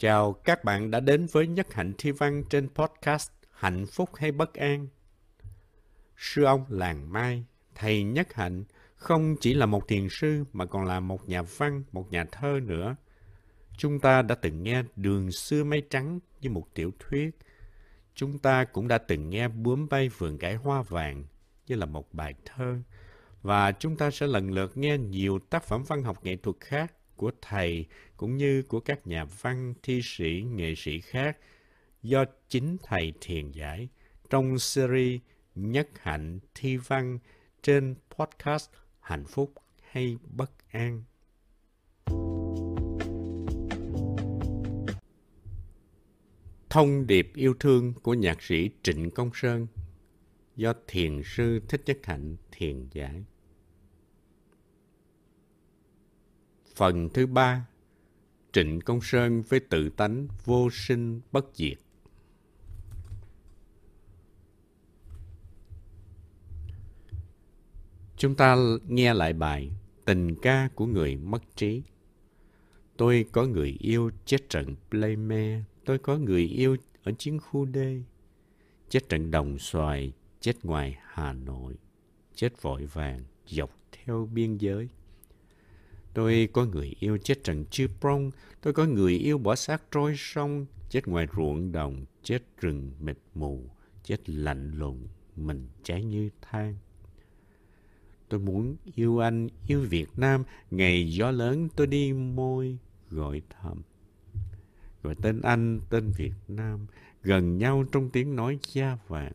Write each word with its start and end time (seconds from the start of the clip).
Chào 0.00 0.32
các 0.32 0.64
bạn 0.64 0.90
đã 0.90 1.00
đến 1.00 1.26
với 1.32 1.46
Nhất 1.46 1.74
Hạnh 1.74 1.92
Thi 1.98 2.10
Văn 2.10 2.44
trên 2.50 2.68
podcast 2.68 3.30
Hạnh 3.50 3.86
Phúc 3.86 4.10
hay 4.16 4.32
Bất 4.32 4.54
An. 4.54 4.88
Sư 6.16 6.44
ông 6.44 6.64
Làng 6.68 7.12
Mai, 7.12 7.44
thầy 7.74 8.02
Nhất 8.02 8.34
Hạnh, 8.34 8.64
không 8.96 9.36
chỉ 9.40 9.54
là 9.54 9.66
một 9.66 9.88
thiền 9.88 10.08
sư 10.10 10.44
mà 10.52 10.64
còn 10.64 10.84
là 10.84 11.00
một 11.00 11.28
nhà 11.28 11.42
văn, 11.42 11.82
một 11.92 12.12
nhà 12.12 12.24
thơ 12.32 12.60
nữa. 12.62 12.96
Chúng 13.76 14.00
ta 14.00 14.22
đã 14.22 14.34
từng 14.34 14.62
nghe 14.62 14.82
Đường 14.96 15.32
xưa 15.32 15.64
mây 15.64 15.82
trắng 15.90 16.20
như 16.40 16.50
một 16.50 16.66
tiểu 16.74 16.90
thuyết. 16.98 17.30
Chúng 18.14 18.38
ta 18.38 18.64
cũng 18.64 18.88
đã 18.88 18.98
từng 18.98 19.30
nghe 19.30 19.48
Bướm 19.48 19.88
bay 19.88 20.08
vườn 20.08 20.38
cải 20.38 20.54
hoa 20.54 20.82
vàng 20.82 21.24
như 21.66 21.74
là 21.74 21.86
một 21.86 22.14
bài 22.14 22.34
thơ. 22.44 22.78
Và 23.42 23.72
chúng 23.72 23.96
ta 23.96 24.10
sẽ 24.10 24.26
lần 24.26 24.50
lượt 24.50 24.76
nghe 24.76 24.98
nhiều 24.98 25.38
tác 25.38 25.64
phẩm 25.64 25.82
văn 25.88 26.02
học 26.02 26.24
nghệ 26.24 26.36
thuật 26.36 26.56
khác 26.60 26.92
của 27.20 27.30
thầy 27.42 27.86
cũng 28.16 28.36
như 28.36 28.62
của 28.62 28.80
các 28.80 29.06
nhà 29.06 29.24
văn, 29.24 29.74
thi 29.82 30.00
sĩ, 30.04 30.44
nghệ 30.50 30.74
sĩ 30.76 31.00
khác 31.00 31.38
do 32.02 32.24
chính 32.48 32.76
thầy 32.82 33.12
thiền 33.20 33.50
giải 33.50 33.88
trong 34.30 34.58
series 34.58 35.20
Nhất 35.54 35.88
Hạnh 35.94 36.38
Thi 36.54 36.76
Văn 36.76 37.18
trên 37.62 37.94
podcast 38.10 38.70
Hạnh 39.00 39.24
Phúc 39.24 39.52
hay 39.90 40.16
Bất 40.36 40.50
An. 40.70 41.02
Thông 46.70 47.06
điệp 47.06 47.32
yêu 47.34 47.54
thương 47.60 47.92
của 48.02 48.14
nhạc 48.14 48.42
sĩ 48.42 48.70
Trịnh 48.82 49.10
Công 49.10 49.30
Sơn 49.34 49.66
do 50.56 50.72
thiền 50.86 51.22
sư 51.24 51.60
Thích 51.68 51.82
Nhất 51.86 51.98
Hạnh 52.02 52.36
thiền 52.52 52.88
giải. 52.92 53.24
Phần 56.80 57.08
thứ 57.08 57.26
ba 57.26 57.66
Trịnh 58.52 58.80
Công 58.80 59.00
Sơn 59.00 59.42
với 59.48 59.60
tự 59.60 59.88
tánh 59.88 60.28
vô 60.44 60.68
sinh 60.72 61.20
bất 61.32 61.46
diệt. 61.54 61.78
Chúng 68.16 68.34
ta 68.34 68.56
nghe 68.88 69.14
lại 69.14 69.32
bài 69.32 69.70
Tình 70.04 70.34
ca 70.42 70.68
của 70.74 70.86
người 70.86 71.16
mất 71.16 71.42
trí. 71.56 71.82
Tôi 72.96 73.26
có 73.32 73.46
người 73.46 73.76
yêu 73.80 74.10
chết 74.24 74.48
trận 74.48 74.74
Playme, 74.90 75.62
tôi 75.84 75.98
có 75.98 76.16
người 76.16 76.42
yêu 76.42 76.76
ở 77.02 77.12
chiến 77.18 77.38
khu 77.40 77.66
D, 77.66 77.78
chết 78.88 79.08
trận 79.08 79.30
Đồng 79.30 79.58
Xoài, 79.58 80.12
chết 80.40 80.64
ngoài 80.64 80.98
Hà 81.02 81.32
Nội, 81.32 81.74
chết 82.34 82.62
vội 82.62 82.86
vàng 82.86 83.20
dọc 83.46 83.70
theo 83.92 84.28
biên 84.32 84.56
giới. 84.56 84.88
Tôi 86.14 86.48
có 86.52 86.64
người 86.64 86.94
yêu 87.00 87.18
chết 87.18 87.44
trận 87.44 87.64
chư 87.70 87.86
prong, 88.00 88.30
tôi 88.60 88.72
có 88.72 88.86
người 88.86 89.14
yêu 89.14 89.38
bỏ 89.38 89.54
xác 89.56 89.82
trôi 89.90 90.14
sông, 90.16 90.66
chết 90.88 91.08
ngoài 91.08 91.26
ruộng 91.36 91.72
đồng, 91.72 92.04
chết 92.22 92.42
rừng 92.60 92.92
mịt 93.00 93.18
mù, 93.34 93.70
chết 94.02 94.30
lạnh 94.30 94.72
lùng, 94.74 95.06
mình 95.36 95.68
cháy 95.82 96.04
như 96.04 96.30
than. 96.42 96.76
Tôi 98.28 98.40
muốn 98.40 98.76
yêu 98.94 99.18
anh, 99.18 99.48
yêu 99.68 99.80
Việt 99.80 100.08
Nam, 100.16 100.44
ngày 100.70 101.12
gió 101.12 101.30
lớn 101.30 101.68
tôi 101.76 101.86
đi 101.86 102.12
môi, 102.12 102.78
gọi 103.10 103.42
thầm. 103.50 103.82
Gọi 105.02 105.14
tên 105.22 105.40
anh, 105.40 105.80
tên 105.90 106.12
Việt 106.16 106.32
Nam, 106.48 106.86
gần 107.22 107.58
nhau 107.58 107.84
trong 107.92 108.10
tiếng 108.10 108.36
nói 108.36 108.58
da 108.72 108.98
vàng. 109.08 109.32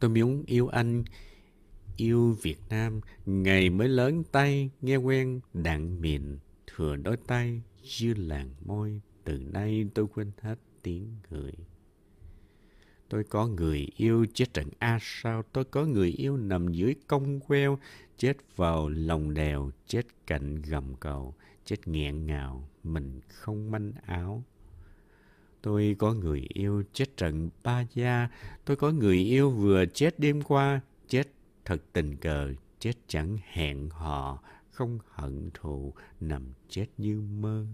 Tôi 0.00 0.10
muốn 0.10 0.44
yêu 0.46 0.68
anh, 0.68 1.04
yêu 1.96 2.36
Việt 2.42 2.58
Nam, 2.68 3.00
ngày 3.26 3.70
mới 3.70 3.88
lớn 3.88 4.22
tay, 4.32 4.70
nghe 4.80 4.96
quen 4.96 5.40
đạn 5.54 6.00
mìn, 6.00 6.38
thừa 6.66 6.96
đôi 6.96 7.16
tay, 7.26 7.62
dư 7.82 8.14
làng 8.14 8.50
môi, 8.64 9.00
từ 9.24 9.38
nay 9.38 9.86
tôi 9.94 10.06
quên 10.14 10.32
hết 10.40 10.58
tiếng 10.82 11.16
người. 11.30 11.52
Tôi 13.08 13.24
có 13.24 13.46
người 13.46 13.88
yêu 13.96 14.26
chết 14.34 14.54
trận 14.54 14.68
A 14.78 14.98
sao, 15.02 15.42
tôi 15.52 15.64
có 15.64 15.84
người 15.84 16.10
yêu 16.10 16.36
nằm 16.36 16.72
dưới 16.72 16.94
cong 17.06 17.40
queo, 17.40 17.78
chết 18.16 18.36
vào 18.56 18.88
lòng 18.88 19.34
đèo, 19.34 19.70
chết 19.86 20.06
cạnh 20.26 20.62
gầm 20.62 20.94
cầu, 21.00 21.34
chết 21.64 21.88
nghẹn 21.88 22.26
ngào, 22.26 22.68
mình 22.82 23.20
không 23.28 23.70
manh 23.70 23.92
áo. 24.06 24.44
Tôi 25.62 25.96
có 25.98 26.14
người 26.14 26.46
yêu 26.48 26.82
chết 26.92 27.16
trận 27.16 27.50
Ba 27.62 27.86
Gia, 27.94 28.28
tôi 28.64 28.76
có 28.76 28.90
người 28.90 29.18
yêu 29.18 29.50
vừa 29.50 29.86
chết 29.86 30.18
đêm 30.18 30.42
qua, 30.42 30.80
chết 31.08 31.35
thật 31.66 31.82
tình 31.92 32.16
cờ, 32.16 32.52
chết 32.78 32.92
chẳng 33.08 33.38
hẹn 33.52 33.90
hò, 33.90 34.42
không 34.70 34.98
hận 35.08 35.50
thù, 35.54 35.94
nằm 36.20 36.42
chết 36.68 36.86
như 36.98 37.20
mơ. 37.20 37.66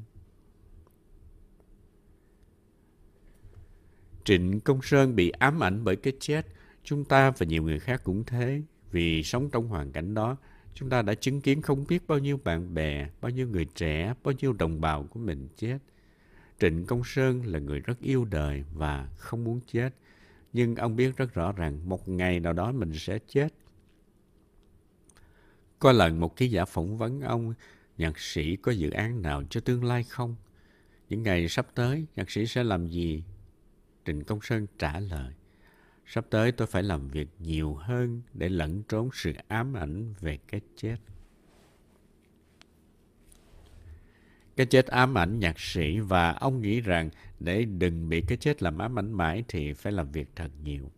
Trịnh 4.25 4.61
Công 4.61 4.83
Sơn 4.83 5.17
bị 5.17 5.31
ám 5.31 5.63
ảnh 5.63 5.85
bởi 5.85 5.97
cái 5.97 6.13
chết. 6.21 6.47
Chúng 6.85 7.05
ta 7.05 7.31
và 7.31 7.47
nhiều 7.47 7.63
người 7.63 7.79
khác 7.79 8.01
cũng 8.05 8.25
thế. 8.25 8.63
Vì 8.91 9.23
sống 9.23 9.51
trong 9.51 9.69
hoàn 9.69 9.93
cảnh 9.93 10.15
đó, 10.15 10.37
chúng 10.75 10.91
ta 10.91 11.03
đã 11.03 11.15
chứng 11.15 11.41
kiến 11.41 11.63
không 11.63 11.85
biết 11.89 12.09
bao 12.09 12.19
nhiêu 12.19 12.39
bạn 12.45 12.75
bè, 12.75 13.09
bao 13.21 13.31
nhiêu 13.31 13.49
người 13.49 13.65
trẻ, 13.65 14.15
bao 14.25 14.35
nhiêu 14.39 14.53
đồng 14.53 14.81
bào 14.81 15.03
của 15.05 15.21
mình 15.21 15.49
chết. 15.57 15.79
Trịnh 16.61 16.87
Công 16.87 17.03
Sơn 17.05 17.47
là 17.47 17.59
người 17.59 17.81
rất 17.81 18.01
yêu 18.01 18.25
đời 18.25 18.65
và 18.75 19.09
không 19.17 19.45
muốn 19.45 19.61
chết. 19.73 19.91
Nhưng 20.53 20.77
ông 20.77 20.97
biết 20.97 21.17
rất 21.17 21.35
rõ 21.35 21.53
rằng 21.53 21.89
một 21.89 22.09
ngày 22.09 22.41
nào 22.41 22.53
đó 22.53 22.73
mình 22.73 22.93
sẽ 22.95 23.19
chết. 23.29 23.49
Có 25.83 25.93
lần 25.93 26.21
một 26.21 26.37
ký 26.37 26.49
giả 26.49 26.65
phỏng 26.65 26.99
vấn 26.99 27.21
ông, 27.21 27.55
nhạc 27.99 28.19
sĩ 28.19 28.57
có 28.57 28.73
dự 28.73 28.91
án 28.91 29.23
nào 29.23 29.43
cho 29.51 29.61
tương 29.61 29.85
lai 29.85 30.03
không? 30.03 30.37
Những 31.09 31.23
ngày 31.23 31.49
sắp 31.49 31.67
tới, 31.75 32.07
nhạc 32.17 32.31
sĩ 32.31 32.47
sẽ 32.47 32.65
làm 32.65 32.87
gì? 32.87 33.25
Trịnh 34.05 34.25
Công 34.25 34.41
Sơn 34.43 34.67
trả 34.79 35.01
lời, 35.01 35.35
sắp 36.07 36.27
tới 36.31 36.53
tôi 36.53 36.67
phải 36.67 36.83
làm 36.83 37.09
việc 37.09 37.29
nhiều 37.39 37.75
hơn 37.75 38.23
để 38.35 38.49
lẫn 38.49 38.83
trốn 38.89 39.11
sự 39.13 39.33
ám 39.49 39.75
ảnh 39.77 40.15
về 40.21 40.39
cái 40.49 40.61
chết. 40.77 40.97
Cái 44.57 44.67
chết 44.67 44.87
ám 44.87 45.19
ảnh 45.19 45.39
nhạc 45.39 45.61
sĩ 45.61 45.99
và 45.99 46.33
ông 46.33 46.63
nghĩ 46.63 46.81
rằng 46.81 47.11
để 47.41 47.65
đừng 47.65 48.09
bị 48.09 48.21
cái 48.21 48.39
chết 48.39 48.63
làm 48.63 48.79
ám 48.79 48.99
ảnh 48.99 49.13
mãi 49.13 49.45
thì 49.49 49.73
phải 49.73 49.93
làm 49.93 50.13
việc 50.13 50.29
thật 50.37 50.51
nhiều. 50.65 50.91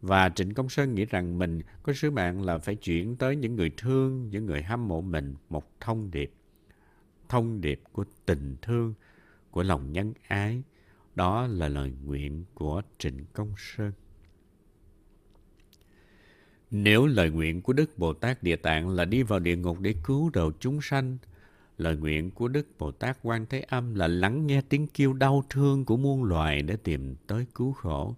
Và 0.00 0.28
Trịnh 0.28 0.54
Công 0.54 0.68
Sơn 0.68 0.94
nghĩ 0.94 1.04
rằng 1.04 1.38
mình 1.38 1.60
có 1.82 1.92
sứ 1.92 2.10
mạng 2.10 2.42
là 2.42 2.58
phải 2.58 2.74
chuyển 2.74 3.16
tới 3.16 3.36
những 3.36 3.56
người 3.56 3.70
thương, 3.76 4.28
những 4.30 4.46
người 4.46 4.62
hâm 4.62 4.88
mộ 4.88 5.00
mình 5.00 5.34
một 5.48 5.80
thông 5.80 6.10
điệp. 6.10 6.32
Thông 7.28 7.60
điệp 7.60 7.80
của 7.92 8.04
tình 8.26 8.56
thương, 8.62 8.94
của 9.50 9.62
lòng 9.62 9.92
nhân 9.92 10.12
ái. 10.28 10.62
Đó 11.14 11.46
là 11.46 11.68
lời 11.68 11.92
nguyện 12.04 12.44
của 12.54 12.82
Trịnh 12.98 13.24
Công 13.32 13.52
Sơn. 13.56 13.92
Nếu 16.70 17.06
lời 17.06 17.30
nguyện 17.30 17.62
của 17.62 17.72
Đức 17.72 17.98
Bồ 17.98 18.12
Tát 18.14 18.42
Địa 18.42 18.56
Tạng 18.56 18.88
là 18.88 19.04
đi 19.04 19.22
vào 19.22 19.38
địa 19.38 19.56
ngục 19.56 19.80
để 19.80 19.94
cứu 20.04 20.30
đầu 20.30 20.52
chúng 20.60 20.80
sanh, 20.82 21.18
lời 21.78 21.96
nguyện 21.96 22.30
của 22.30 22.48
Đức 22.48 22.66
Bồ 22.78 22.92
Tát 22.92 23.18
Quan 23.22 23.46
Thế 23.46 23.60
Âm 23.60 23.94
là 23.94 24.08
lắng 24.08 24.46
nghe 24.46 24.62
tiếng 24.68 24.86
kêu 24.86 25.12
đau 25.12 25.44
thương 25.50 25.84
của 25.84 25.96
muôn 25.96 26.24
loài 26.24 26.62
để 26.62 26.76
tìm 26.76 27.14
tới 27.26 27.46
cứu 27.54 27.72
khổ, 27.72 28.16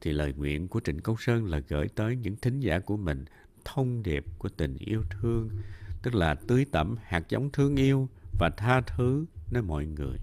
thì 0.00 0.12
lời 0.12 0.32
nguyện 0.36 0.68
của 0.68 0.80
Trịnh 0.80 1.00
Công 1.00 1.16
Sơn 1.18 1.46
là 1.46 1.58
gửi 1.68 1.88
tới 1.88 2.16
những 2.16 2.36
thính 2.36 2.60
giả 2.60 2.78
của 2.78 2.96
mình 2.96 3.24
thông 3.64 4.02
điệp 4.02 4.24
của 4.38 4.48
tình 4.48 4.76
yêu 4.78 5.02
thương, 5.10 5.50
tức 6.02 6.14
là 6.14 6.34
tưới 6.34 6.66
tẩm 6.72 6.96
hạt 7.02 7.22
giống 7.28 7.50
thương 7.50 7.76
yêu 7.76 8.08
và 8.38 8.50
tha 8.56 8.80
thứ 8.80 9.24
nơi 9.50 9.62
mọi 9.62 9.86
người. 9.86 10.18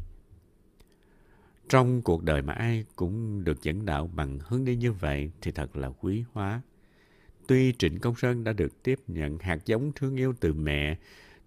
Trong 1.69 2.01
cuộc 2.01 2.23
đời 2.23 2.41
mà 2.41 2.53
ai 2.53 2.85
cũng 2.95 3.43
được 3.43 3.63
dẫn 3.63 3.85
đạo 3.85 4.09
bằng 4.13 4.39
hướng 4.47 4.65
đi 4.65 4.75
như 4.75 4.91
vậy 4.91 5.31
thì 5.41 5.51
thật 5.51 5.75
là 5.75 5.89
quý 5.89 6.23
hóa. 6.33 6.61
Tuy 7.47 7.73
Trịnh 7.79 7.99
Công 7.99 8.15
Sơn 8.15 8.43
đã 8.43 8.53
được 8.53 8.83
tiếp 8.83 8.99
nhận 9.07 9.37
hạt 9.37 9.65
giống 9.65 9.91
thương 9.95 10.15
yêu 10.15 10.33
từ 10.39 10.53
mẹ, 10.53 10.97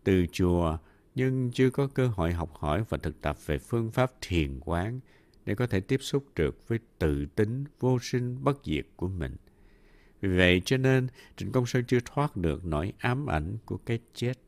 từ 0.05 0.27
chùa, 0.33 0.79
nhưng 1.15 1.51
chưa 1.51 1.71
có 1.71 1.87
cơ 1.87 2.07
hội 2.07 2.33
học 2.33 2.55
hỏi 2.55 2.85
và 2.89 2.99
thực 2.99 3.21
tập 3.21 3.37
về 3.47 3.59
phương 3.59 3.91
pháp 3.91 4.13
thiền 4.21 4.61
quán 4.61 5.01
để 5.47 5.55
có 5.55 5.67
thể 5.67 5.81
tiếp 5.81 6.03
xúc 6.03 6.25
được 6.35 6.69
với 6.69 6.79
tự 6.99 7.27
tính 7.27 7.65
vô 7.81 7.99
sinh 7.99 8.45
bất 8.45 8.59
diệt 8.65 8.87
của 8.97 9.09
mình. 9.09 9.37
Vì 10.21 10.37
vậy 10.37 10.63
cho 10.65 10.77
nên, 10.77 11.09
Trịnh 11.37 11.53
Công 11.53 11.67
Sơn 11.67 11.85
chưa 11.85 11.99
thoát 12.05 12.37
được 12.37 12.65
nỗi 12.65 12.93
ám 12.99 13.27
ảnh 13.27 13.57
của 13.65 13.77
cái 13.77 13.99
chết. 14.15 14.39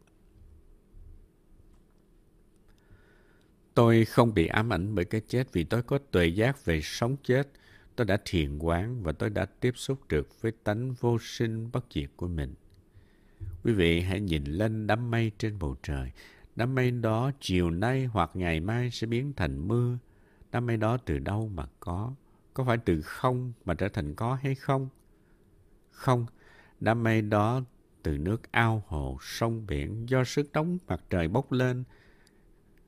Tôi 3.75 4.05
không 4.05 4.35
bị 4.35 4.47
ám 4.47 4.73
ảnh 4.73 4.95
bởi 4.95 5.05
cái 5.05 5.21
chết 5.29 5.53
vì 5.53 5.65
tôi 5.65 5.83
có 5.83 5.99
tuệ 5.99 6.27
giác 6.27 6.65
về 6.65 6.81
sống 6.83 7.17
chết. 7.23 7.49
Tôi 7.97 8.07
đã 8.07 8.19
thiền 8.25 8.59
quán 8.59 9.03
và 9.03 9.13
tôi 9.13 9.31
đã 9.31 9.45
tiếp 9.45 9.73
xúc 9.77 10.09
được 10.09 10.43
với 10.43 10.53
tánh 10.65 10.93
vô 10.93 11.19
sinh 11.21 11.71
bất 11.73 11.85
diệt 11.95 12.11
của 12.17 12.29
mình. 12.29 12.55
Quý 13.65 13.73
vị 13.73 14.01
hãy 14.01 14.21
nhìn 14.21 14.45
lên 14.45 14.87
đám 14.87 15.11
mây 15.11 15.33
trên 15.39 15.59
bầu 15.59 15.77
trời. 15.83 16.11
Đám 16.57 16.75
mây 16.75 16.91
đó 16.91 17.31
chiều 17.41 17.71
nay 17.71 18.05
hoặc 18.05 18.31
ngày 18.35 18.61
mai 18.61 18.91
sẽ 18.91 19.07
biến 19.07 19.33
thành 19.37 19.69
mưa 19.69 19.99
đam 20.53 20.67
mê 20.67 20.77
đó 20.77 20.97
từ 20.97 21.19
đâu 21.19 21.49
mà 21.49 21.67
có? 21.81 22.15
Có 22.55 22.65
phải 22.65 22.79
từ 22.85 23.03
không 23.03 23.53
mà 23.65 23.75
trở 23.75 23.89
thành 23.89 24.15
có 24.15 24.35
hay 24.35 24.55
không? 24.55 24.89
Không, 25.91 26.27
đam 26.81 27.03
mê 27.03 27.21
đó 27.21 27.61
từ 28.03 28.19
nước 28.19 28.53
ao 28.53 28.83
hồ, 28.87 29.19
sông 29.21 29.67
biển 29.67 30.09
do 30.09 30.25
sức 30.25 30.51
nóng 30.53 30.79
mặt 30.87 31.01
trời 31.11 31.29
bốc 31.29 31.53
lên 31.53 31.85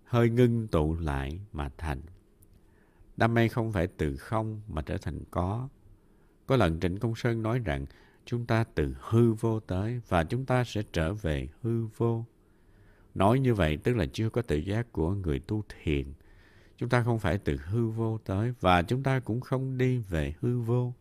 hơi 0.04 0.30
ngưng 0.30 0.68
tụ 0.68 0.94
lại 0.94 1.40
mà 1.52 1.70
thành. 1.78 2.00
Đam 3.16 3.34
mê 3.34 3.48
không 3.48 3.72
phải 3.72 3.86
từ 3.86 4.16
không 4.16 4.60
mà 4.68 4.82
trở 4.82 4.98
thành 4.98 5.24
có. 5.30 5.68
Có 6.46 6.56
lần 6.56 6.80
Trịnh 6.80 6.98
Công 6.98 7.14
Sơn 7.14 7.42
nói 7.42 7.58
rằng 7.58 7.86
chúng 8.24 8.46
ta 8.46 8.64
từ 8.64 8.96
hư 9.00 9.32
vô 9.32 9.60
tới 9.60 10.00
và 10.08 10.24
chúng 10.24 10.46
ta 10.46 10.64
sẽ 10.64 10.82
trở 10.92 11.14
về 11.14 11.48
hư 11.62 11.86
vô. 11.96 12.24
Nói 13.14 13.38
như 13.40 13.54
vậy 13.54 13.76
tức 13.76 13.96
là 13.96 14.06
chưa 14.12 14.30
có 14.30 14.42
tự 14.42 14.56
giác 14.56 14.92
của 14.92 15.14
người 15.14 15.38
tu 15.38 15.64
thiền. 15.68 16.12
Chúng 16.80 16.88
ta 16.88 17.02
không 17.02 17.18
phải 17.18 17.38
từ 17.38 17.56
hư 17.56 17.88
vô 17.88 18.18
tới 18.18 18.52
và 18.60 18.82
chúng 18.82 19.02
ta 19.02 19.20
cũng 19.20 19.40
không 19.40 19.78
đi 19.78 19.98
về 19.98 20.34
hư 20.40 20.60
vô. 20.60 20.94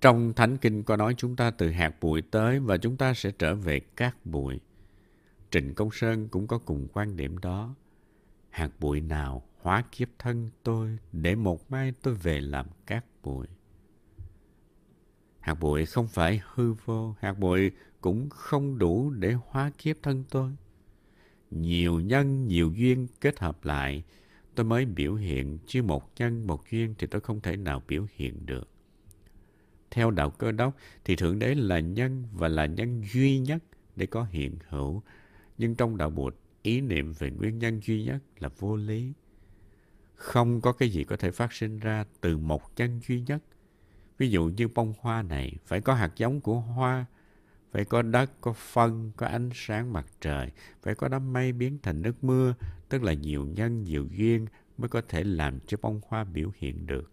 Trong 0.00 0.32
Thánh 0.32 0.58
Kinh 0.58 0.82
có 0.82 0.96
nói 0.96 1.14
chúng 1.16 1.36
ta 1.36 1.50
từ 1.50 1.70
hạt 1.70 1.94
bụi 2.00 2.22
tới 2.22 2.60
và 2.60 2.76
chúng 2.76 2.96
ta 2.96 3.14
sẽ 3.14 3.30
trở 3.38 3.54
về 3.54 3.80
cát 3.80 4.26
bụi. 4.26 4.60
Trịnh 5.50 5.74
Công 5.74 5.90
Sơn 5.92 6.28
cũng 6.28 6.46
có 6.46 6.58
cùng 6.58 6.88
quan 6.92 7.16
điểm 7.16 7.38
đó. 7.38 7.74
Hạt 8.50 8.70
bụi 8.80 9.00
nào 9.00 9.42
hóa 9.60 9.84
kiếp 9.92 10.08
thân 10.18 10.50
tôi 10.62 10.98
để 11.12 11.34
một 11.34 11.70
mai 11.70 11.92
tôi 12.02 12.14
về 12.14 12.40
làm 12.40 12.66
cát 12.86 13.04
bụi. 13.22 13.46
Hạt 15.40 15.54
bụi 15.54 15.86
không 15.86 16.08
phải 16.08 16.42
hư 16.54 16.74
vô, 16.84 17.14
hạt 17.20 17.32
bụi 17.32 17.70
cũng 18.00 18.30
không 18.30 18.78
đủ 18.78 19.10
để 19.10 19.34
hóa 19.46 19.70
kiếp 19.78 19.96
thân 20.02 20.24
tôi. 20.30 20.56
Nhiều 21.60 22.00
nhân, 22.00 22.48
nhiều 22.48 22.72
duyên 22.76 23.06
kết 23.20 23.38
hợp 23.38 23.64
lại, 23.64 24.02
tôi 24.54 24.64
mới 24.64 24.84
biểu 24.84 25.14
hiện, 25.14 25.58
chứ 25.66 25.82
một 25.82 26.10
nhân, 26.16 26.46
một 26.46 26.70
duyên 26.70 26.94
thì 26.98 27.06
tôi 27.06 27.20
không 27.20 27.40
thể 27.40 27.56
nào 27.56 27.82
biểu 27.88 28.06
hiện 28.16 28.46
được. 28.46 28.68
Theo 29.90 30.10
đạo 30.10 30.30
cơ 30.30 30.52
đốc 30.52 30.76
thì 31.04 31.16
Thượng 31.16 31.38
Đế 31.38 31.54
là 31.54 31.80
nhân 31.80 32.24
và 32.32 32.48
là 32.48 32.66
nhân 32.66 33.02
duy 33.12 33.38
nhất 33.38 33.64
để 33.96 34.06
có 34.06 34.26
hiện 34.30 34.56
hữu. 34.68 35.02
Nhưng 35.58 35.74
trong 35.74 35.96
đạo 35.96 36.10
Bụt, 36.10 36.36
ý 36.62 36.80
niệm 36.80 37.12
về 37.12 37.30
nguyên 37.30 37.58
nhân 37.58 37.80
duy 37.80 38.04
nhất 38.04 38.18
là 38.38 38.48
vô 38.58 38.76
lý. 38.76 39.12
Không 40.14 40.60
có 40.60 40.72
cái 40.72 40.88
gì 40.88 41.04
có 41.04 41.16
thể 41.16 41.30
phát 41.30 41.52
sinh 41.52 41.78
ra 41.78 42.04
từ 42.20 42.36
một 42.36 42.62
nhân 42.76 43.00
duy 43.08 43.20
nhất. 43.20 43.42
Ví 44.18 44.30
dụ 44.30 44.44
như 44.44 44.68
bông 44.68 44.94
hoa 45.00 45.22
này, 45.22 45.52
phải 45.66 45.80
có 45.80 45.94
hạt 45.94 46.12
giống 46.16 46.40
của 46.40 46.60
hoa, 46.60 47.06
phải 47.72 47.84
có 47.84 48.02
đất, 48.02 48.30
có 48.40 48.52
phân, 48.52 49.12
có 49.16 49.26
ánh 49.26 49.50
sáng 49.54 49.92
mặt 49.92 50.06
trời, 50.20 50.50
phải 50.82 50.94
có 50.94 51.08
đám 51.08 51.32
mây 51.32 51.52
biến 51.52 51.78
thành 51.82 52.02
nước 52.02 52.24
mưa, 52.24 52.54
tức 52.88 53.02
là 53.02 53.12
nhiều 53.12 53.46
nhân, 53.46 53.84
nhiều 53.84 54.06
duyên 54.16 54.46
mới 54.78 54.88
có 54.88 55.02
thể 55.08 55.24
làm 55.24 55.60
cho 55.60 55.76
bông 55.82 56.00
hoa 56.08 56.24
biểu 56.24 56.50
hiện 56.56 56.86
được. 56.86 57.12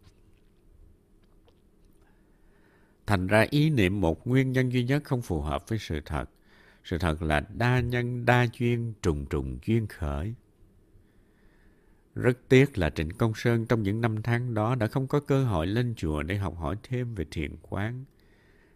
Thành 3.07 3.27
ra 3.27 3.45
ý 3.49 3.69
niệm 3.69 4.01
một 4.01 4.27
nguyên 4.27 4.51
nhân 4.51 4.69
duy 4.69 4.83
nhất 4.83 5.03
không 5.03 5.21
phù 5.21 5.41
hợp 5.41 5.69
với 5.69 5.79
sự 5.79 5.99
thật. 6.05 6.29
Sự 6.83 6.97
thật 6.97 7.21
là 7.21 7.39
đa 7.39 7.79
nhân, 7.79 8.25
đa 8.25 8.47
duyên, 8.59 8.93
trùng 9.01 9.25
trùng 9.25 9.59
duyên 9.65 9.87
khởi. 9.87 10.33
Rất 12.15 12.49
tiếc 12.49 12.77
là 12.77 12.89
Trịnh 12.89 13.09
Công 13.09 13.33
Sơn 13.35 13.65
trong 13.65 13.83
những 13.83 14.01
năm 14.01 14.21
tháng 14.21 14.53
đó 14.53 14.75
đã 14.75 14.87
không 14.87 15.07
có 15.07 15.19
cơ 15.19 15.45
hội 15.45 15.67
lên 15.67 15.93
chùa 15.97 16.23
để 16.23 16.37
học 16.37 16.57
hỏi 16.57 16.75
thêm 16.83 17.15
về 17.15 17.25
thiền 17.31 17.55
quán. 17.61 18.05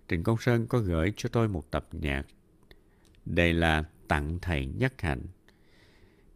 Trịnh 0.07 0.23
Công 0.23 0.37
Sơn 0.37 0.67
có 0.67 0.79
gửi 0.79 1.13
cho 1.17 1.29
tôi 1.29 1.47
một 1.47 1.71
tập 1.71 1.87
nhạc. 1.91 2.25
Đây 3.25 3.53
là 3.53 3.83
tặng 4.07 4.39
thầy 4.41 4.65
nhất 4.65 5.01
hạnh. 5.01 5.21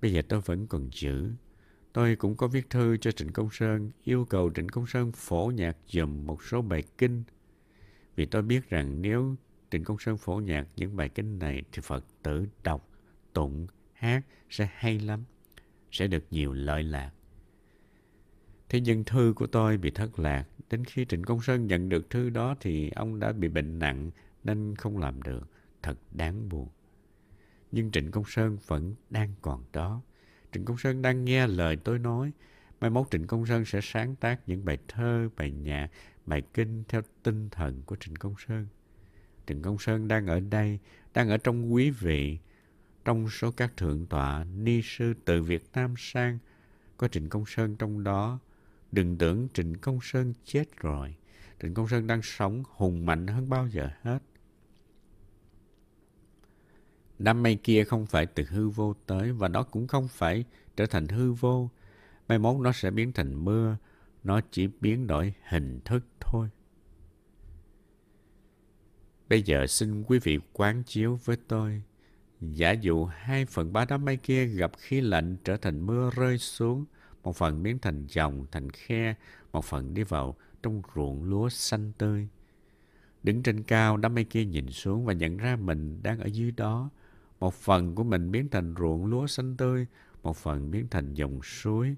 Bây 0.01 0.13
giờ 0.13 0.21
tôi 0.29 0.41
vẫn 0.41 0.67
còn 0.67 0.89
giữ. 0.93 1.31
Tôi 1.93 2.15
cũng 2.15 2.35
có 2.35 2.47
viết 2.47 2.69
thư 2.69 2.97
cho 2.97 3.11
Trịnh 3.11 3.31
Công 3.31 3.49
Sơn, 3.51 3.91
yêu 4.03 4.25
cầu 4.25 4.51
Trịnh 4.55 4.69
Công 4.69 4.87
Sơn 4.87 5.11
phổ 5.11 5.51
nhạc 5.55 5.77
dùm 5.87 6.25
một 6.25 6.43
số 6.43 6.61
bài 6.61 6.83
kinh 6.97 7.23
vì 8.17 8.25
tôi 8.25 8.41
biết 8.41 8.69
rằng 8.69 9.01
nếu 9.01 9.35
Trịnh 9.71 9.83
Công 9.83 9.99
Sơn 9.99 10.17
phổ 10.17 10.35
nhạc 10.35 10.67
những 10.75 10.95
bài 10.95 11.09
kinh 11.09 11.39
này 11.39 11.63
thì 11.71 11.81
Phật 11.81 12.05
tử 12.23 12.47
đọc, 12.63 12.89
tụng, 13.33 13.67
hát 13.93 14.21
sẽ 14.49 14.69
hay 14.73 14.99
lắm, 14.99 15.23
sẽ 15.91 16.07
được 16.07 16.23
nhiều 16.31 16.53
lợi 16.53 16.83
lạc. 16.83 17.11
Thế 18.69 18.79
nhưng 18.79 19.03
thư 19.03 19.33
của 19.35 19.47
tôi 19.47 19.77
bị 19.77 19.91
thất 19.91 20.19
lạc. 20.19 20.45
Đến 20.69 20.85
khi 20.85 21.05
Trịnh 21.05 21.23
Công 21.23 21.41
Sơn 21.41 21.67
nhận 21.67 21.89
được 21.89 22.09
thư 22.09 22.29
đó 22.29 22.55
thì 22.59 22.89
ông 22.89 23.19
đã 23.19 23.31
bị 23.31 23.47
bệnh 23.47 23.79
nặng 23.79 24.11
nên 24.43 24.75
không 24.75 24.97
làm 24.97 25.21
được. 25.21 25.49
Thật 25.81 25.97
đáng 26.11 26.49
buồn. 26.49 26.69
Nhưng 27.71 27.91
Trịnh 27.91 28.11
Công 28.11 28.25
Sơn 28.27 28.57
vẫn 28.67 28.95
đang 29.09 29.33
còn 29.41 29.63
đó. 29.73 30.01
Trịnh 30.51 30.65
Công 30.65 30.77
Sơn 30.77 31.01
đang 31.01 31.25
nghe 31.25 31.47
lời 31.47 31.75
tôi 31.75 31.99
nói. 31.99 32.31
Mai 32.81 32.89
mốt 32.89 33.07
Trịnh 33.11 33.27
Công 33.27 33.45
Sơn 33.45 33.65
sẽ 33.65 33.79
sáng 33.83 34.15
tác 34.15 34.39
những 34.47 34.65
bài 34.65 34.77
thơ, 34.87 35.29
bài 35.37 35.51
nhạc 35.51 35.89
bài 36.27 36.41
kinh 36.53 36.83
theo 36.87 37.01
tinh 37.23 37.49
thần 37.49 37.81
của 37.85 37.95
Trịnh 37.95 38.15
Công 38.15 38.35
Sơn. 38.47 38.67
Trịnh 39.47 39.61
Công 39.61 39.77
Sơn 39.79 40.07
đang 40.07 40.27
ở 40.27 40.39
đây, 40.39 40.79
đang 41.13 41.29
ở 41.29 41.37
trong 41.37 41.73
quý 41.73 41.89
vị. 41.89 42.37
Trong 43.05 43.29
số 43.29 43.51
các 43.51 43.77
thượng 43.77 44.05
tọa, 44.05 44.43
ni 44.43 44.81
sư 44.83 45.13
từ 45.25 45.43
Việt 45.43 45.63
Nam 45.73 45.93
sang, 45.97 46.39
có 46.97 47.07
Trịnh 47.07 47.29
Công 47.29 47.45
Sơn 47.45 47.75
trong 47.75 48.03
đó. 48.03 48.39
Đừng 48.91 49.17
tưởng 49.17 49.47
Trịnh 49.53 49.75
Công 49.81 49.99
Sơn 50.01 50.33
chết 50.45 50.77
rồi. 50.77 51.15
Trịnh 51.61 51.73
Công 51.73 51.87
Sơn 51.87 52.07
đang 52.07 52.21
sống 52.21 52.63
hùng 52.69 53.05
mạnh 53.05 53.27
hơn 53.27 53.49
bao 53.49 53.67
giờ 53.67 53.89
hết. 54.01 54.19
Đám 57.19 57.43
mây 57.43 57.55
kia 57.63 57.83
không 57.83 58.05
phải 58.05 58.25
từ 58.25 58.43
hư 58.49 58.69
vô 58.69 58.95
tới 59.05 59.31
và 59.31 59.47
nó 59.47 59.63
cũng 59.63 59.87
không 59.87 60.07
phải 60.07 60.45
trở 60.75 60.85
thành 60.85 61.07
hư 61.07 61.31
vô. 61.31 61.69
Mai 62.27 62.39
mốt 62.39 62.61
nó 62.61 62.71
sẽ 62.71 62.91
biến 62.91 63.11
thành 63.11 63.45
mưa, 63.45 63.77
nó 64.23 64.41
chỉ 64.51 64.67
biến 64.81 65.07
đổi 65.07 65.33
hình 65.49 65.79
thức 65.85 66.05
thôi. 66.19 66.49
Bây 69.29 69.41
giờ 69.41 69.67
xin 69.67 70.03
quý 70.03 70.19
vị 70.19 70.39
quán 70.53 70.83
chiếu 70.83 71.19
với 71.25 71.37
tôi. 71.47 71.83
Giả 72.41 72.71
dụ 72.71 73.05
hai 73.05 73.45
phần 73.45 73.73
ba 73.73 73.85
đám 73.85 74.05
mây 74.05 74.17
kia 74.17 74.45
gặp 74.45 74.71
khí 74.77 75.01
lạnh 75.01 75.37
trở 75.43 75.57
thành 75.57 75.85
mưa 75.85 76.09
rơi 76.15 76.37
xuống, 76.37 76.85
một 77.27 77.35
phần 77.35 77.63
biến 77.63 77.79
thành 77.79 78.05
dòng, 78.07 78.45
thành 78.51 78.69
khe, 78.69 79.15
một 79.51 79.65
phần 79.65 79.93
đi 79.93 80.03
vào 80.03 80.35
trong 80.63 80.81
ruộng 80.95 81.23
lúa 81.23 81.49
xanh 81.49 81.91
tươi. 81.97 82.27
Đứng 83.23 83.43
trên 83.43 83.63
cao, 83.63 83.97
đám 83.97 84.15
mây 84.15 84.23
kia 84.23 84.45
nhìn 84.45 84.69
xuống 84.69 85.05
và 85.05 85.13
nhận 85.13 85.37
ra 85.37 85.55
mình 85.55 85.99
đang 86.03 86.19
ở 86.19 86.25
dưới 86.25 86.51
đó. 86.51 86.89
Một 87.39 87.53
phần 87.53 87.95
của 87.95 88.03
mình 88.03 88.31
biến 88.31 88.49
thành 88.49 88.75
ruộng 88.79 89.05
lúa 89.05 89.27
xanh 89.27 89.57
tươi, 89.57 89.85
một 90.23 90.37
phần 90.37 90.71
biến 90.71 90.87
thành 90.91 91.13
dòng 91.13 91.39
suối. 91.43 91.95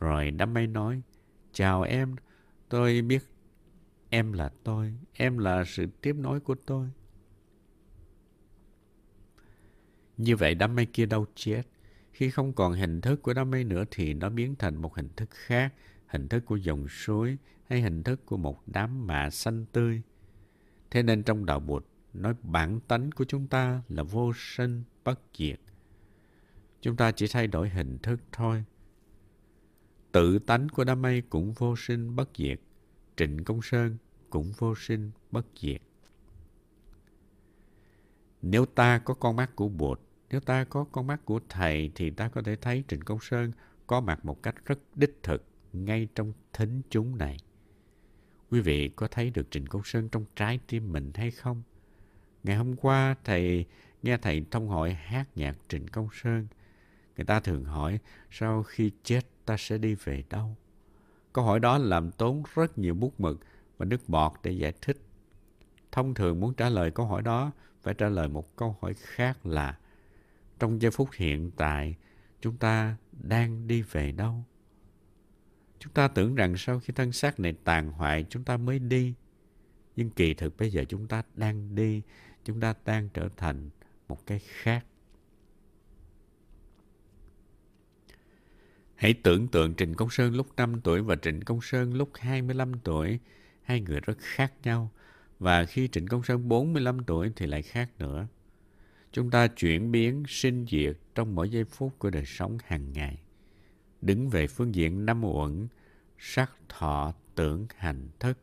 Rồi 0.00 0.30
đám 0.30 0.54
mây 0.54 0.66
nói, 0.66 1.02
chào 1.52 1.82
em, 1.82 2.16
tôi 2.68 3.02
biết 3.02 3.22
Em 4.10 4.32
là 4.32 4.50
tôi, 4.62 4.94
em 5.12 5.38
là 5.38 5.64
sự 5.66 5.86
tiếp 6.00 6.16
nối 6.16 6.40
của 6.40 6.56
tôi. 6.66 6.88
Như 10.16 10.36
vậy 10.36 10.54
đám 10.54 10.76
mây 10.76 10.86
kia 10.86 11.06
đâu 11.06 11.26
chết. 11.34 11.62
Khi 12.14 12.30
không 12.30 12.52
còn 12.52 12.72
hình 12.72 13.00
thức 13.00 13.22
của 13.22 13.34
đám 13.34 13.50
mây 13.50 13.64
nữa 13.64 13.84
thì 13.90 14.14
nó 14.14 14.30
biến 14.30 14.54
thành 14.58 14.76
một 14.76 14.94
hình 14.94 15.08
thức 15.16 15.30
khác, 15.30 15.74
hình 16.06 16.28
thức 16.28 16.44
của 16.46 16.56
dòng 16.56 16.88
suối 16.88 17.36
hay 17.64 17.82
hình 17.82 18.02
thức 18.02 18.26
của 18.26 18.36
một 18.36 18.62
đám 18.66 19.06
mạ 19.06 19.30
xanh 19.30 19.66
tươi. 19.72 20.02
Thế 20.90 21.02
nên 21.02 21.22
trong 21.22 21.46
đạo 21.46 21.60
Bụt 21.60 21.86
nói 22.12 22.34
bản 22.42 22.80
tánh 22.88 23.10
của 23.10 23.24
chúng 23.24 23.46
ta 23.46 23.82
là 23.88 24.02
vô 24.02 24.32
sinh, 24.36 24.82
bất 25.04 25.20
diệt. 25.38 25.60
Chúng 26.80 26.96
ta 26.96 27.12
chỉ 27.12 27.26
thay 27.28 27.46
đổi 27.46 27.68
hình 27.68 27.98
thức 27.98 28.20
thôi. 28.32 28.64
Tự 30.12 30.38
tánh 30.38 30.68
của 30.68 30.84
đám 30.84 31.02
mây 31.02 31.22
cũng 31.30 31.52
vô 31.52 31.76
sinh, 31.76 32.16
bất 32.16 32.28
diệt. 32.36 32.60
Trịnh 33.16 33.44
Công 33.44 33.62
Sơn 33.62 33.96
cũng 34.30 34.52
vô 34.58 34.74
sinh 34.74 35.10
bất 35.30 35.46
diệt. 35.60 35.82
Nếu 38.42 38.66
ta 38.66 38.98
có 38.98 39.14
con 39.14 39.36
mắt 39.36 39.56
của 39.56 39.68
Bụt, 39.68 40.00
nếu 40.30 40.40
ta 40.40 40.64
có 40.64 40.84
con 40.92 41.06
mắt 41.06 41.24
của 41.24 41.40
Thầy 41.48 41.90
thì 41.94 42.10
ta 42.10 42.28
có 42.28 42.42
thể 42.42 42.56
thấy 42.56 42.84
Trịnh 42.88 43.00
Công 43.00 43.20
Sơn 43.20 43.52
có 43.86 44.00
mặt 44.00 44.24
một 44.24 44.42
cách 44.42 44.54
rất 44.66 44.78
đích 44.94 45.18
thực 45.22 45.44
ngay 45.72 46.08
trong 46.14 46.32
thính 46.52 46.82
chúng 46.90 47.18
này. 47.18 47.36
Quý 48.50 48.60
vị 48.60 48.88
có 48.88 49.08
thấy 49.08 49.30
được 49.30 49.50
Trịnh 49.50 49.66
Công 49.66 49.82
Sơn 49.84 50.08
trong 50.08 50.24
trái 50.36 50.60
tim 50.66 50.92
mình 50.92 51.10
hay 51.14 51.30
không? 51.30 51.62
Ngày 52.42 52.56
hôm 52.56 52.76
qua, 52.76 53.14
thầy 53.24 53.66
nghe 54.02 54.16
thầy 54.16 54.44
thông 54.50 54.68
hội 54.68 54.92
hát 54.94 55.28
nhạc 55.34 55.56
Trịnh 55.68 55.86
Công 55.86 56.08
Sơn. 56.12 56.46
Người 57.16 57.24
ta 57.24 57.40
thường 57.40 57.64
hỏi, 57.64 57.98
sau 58.30 58.62
khi 58.62 58.90
chết 59.02 59.20
ta 59.44 59.56
sẽ 59.58 59.78
đi 59.78 59.94
về 59.94 60.24
đâu? 60.30 60.56
Câu 61.32 61.44
hỏi 61.44 61.60
đó 61.60 61.78
làm 61.78 62.10
tốn 62.10 62.42
rất 62.54 62.78
nhiều 62.78 62.94
bút 62.94 63.20
mực 63.20 63.40
và 63.78 63.86
nước 63.86 64.08
bọt 64.08 64.32
để 64.42 64.50
giải 64.50 64.72
thích. 64.80 65.00
Thông 65.92 66.14
thường 66.14 66.40
muốn 66.40 66.54
trả 66.54 66.68
lời 66.68 66.90
câu 66.90 67.06
hỏi 67.06 67.22
đó 67.22 67.52
phải 67.82 67.94
trả 67.94 68.08
lời 68.08 68.28
một 68.28 68.56
câu 68.56 68.76
hỏi 68.80 68.94
khác 68.94 69.46
là 69.46 69.78
trong 70.58 70.82
giây 70.82 70.90
phút 70.90 71.08
hiện 71.14 71.50
tại 71.56 71.96
chúng 72.40 72.56
ta 72.56 72.96
đang 73.12 73.66
đi 73.66 73.82
về 73.82 74.12
đâu? 74.12 74.44
Chúng 75.78 75.92
ta 75.92 76.08
tưởng 76.08 76.34
rằng 76.34 76.56
sau 76.56 76.80
khi 76.80 76.92
thân 76.92 77.12
xác 77.12 77.40
này 77.40 77.54
tàn 77.64 77.90
hoại 77.90 78.26
chúng 78.28 78.44
ta 78.44 78.56
mới 78.56 78.78
đi. 78.78 79.14
Nhưng 79.96 80.10
kỳ 80.10 80.34
thực 80.34 80.56
bây 80.56 80.70
giờ 80.70 80.84
chúng 80.88 81.08
ta 81.08 81.22
đang 81.34 81.74
đi, 81.74 82.02
chúng 82.44 82.60
ta 82.60 82.74
đang 82.84 83.08
trở 83.14 83.28
thành 83.36 83.70
một 84.08 84.26
cái 84.26 84.38
khác. 84.44 84.86
Hãy 88.94 89.14
tưởng 89.14 89.48
tượng 89.48 89.74
Trịnh 89.74 89.94
Công 89.94 90.10
Sơn 90.10 90.34
lúc 90.34 90.46
5 90.56 90.80
tuổi 90.80 91.02
và 91.02 91.16
Trịnh 91.16 91.40
Công 91.40 91.60
Sơn 91.62 91.94
lúc 91.94 92.10
25 92.14 92.72
tuổi 92.84 93.18
hai 93.62 93.80
người 93.80 94.00
rất 94.00 94.18
khác 94.18 94.52
nhau. 94.62 94.90
Và 95.38 95.64
khi 95.64 95.88
Trịnh 95.88 96.06
Công 96.06 96.22
Sơn 96.22 96.48
45 96.48 97.04
tuổi 97.04 97.32
thì 97.36 97.46
lại 97.46 97.62
khác 97.62 97.90
nữa. 97.98 98.26
Chúng 99.14 99.30
ta 99.30 99.46
chuyển 99.46 99.92
biến 99.92 100.22
sinh 100.28 100.66
diệt 100.70 100.96
trong 101.14 101.34
mỗi 101.34 101.50
giây 101.50 101.64
phút 101.64 101.98
của 101.98 102.10
đời 102.10 102.24
sống 102.26 102.58
hàng 102.64 102.92
ngày. 102.92 103.18
Đứng 104.02 104.28
về 104.28 104.46
phương 104.46 104.74
diện 104.74 105.06
năm 105.06 105.24
uẩn, 105.24 105.68
sắc 106.18 106.52
thọ 106.68 107.14
tưởng 107.34 107.66
hành 107.76 108.08
thức. 108.20 108.38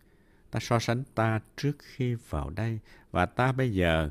Ta 0.51 0.59
so 0.59 0.79
sánh 0.79 1.03
ta 1.15 1.39
trước 1.57 1.77
khi 1.79 2.15
vào 2.29 2.49
đây 2.49 2.79
và 3.11 3.25
ta 3.25 3.51
bây 3.51 3.73
giờ 3.73 4.09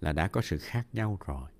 là 0.00 0.12
đã 0.12 0.28
có 0.28 0.42
sự 0.42 0.58
khác 0.58 0.86
nhau 0.92 1.18
rồi. 1.26 1.50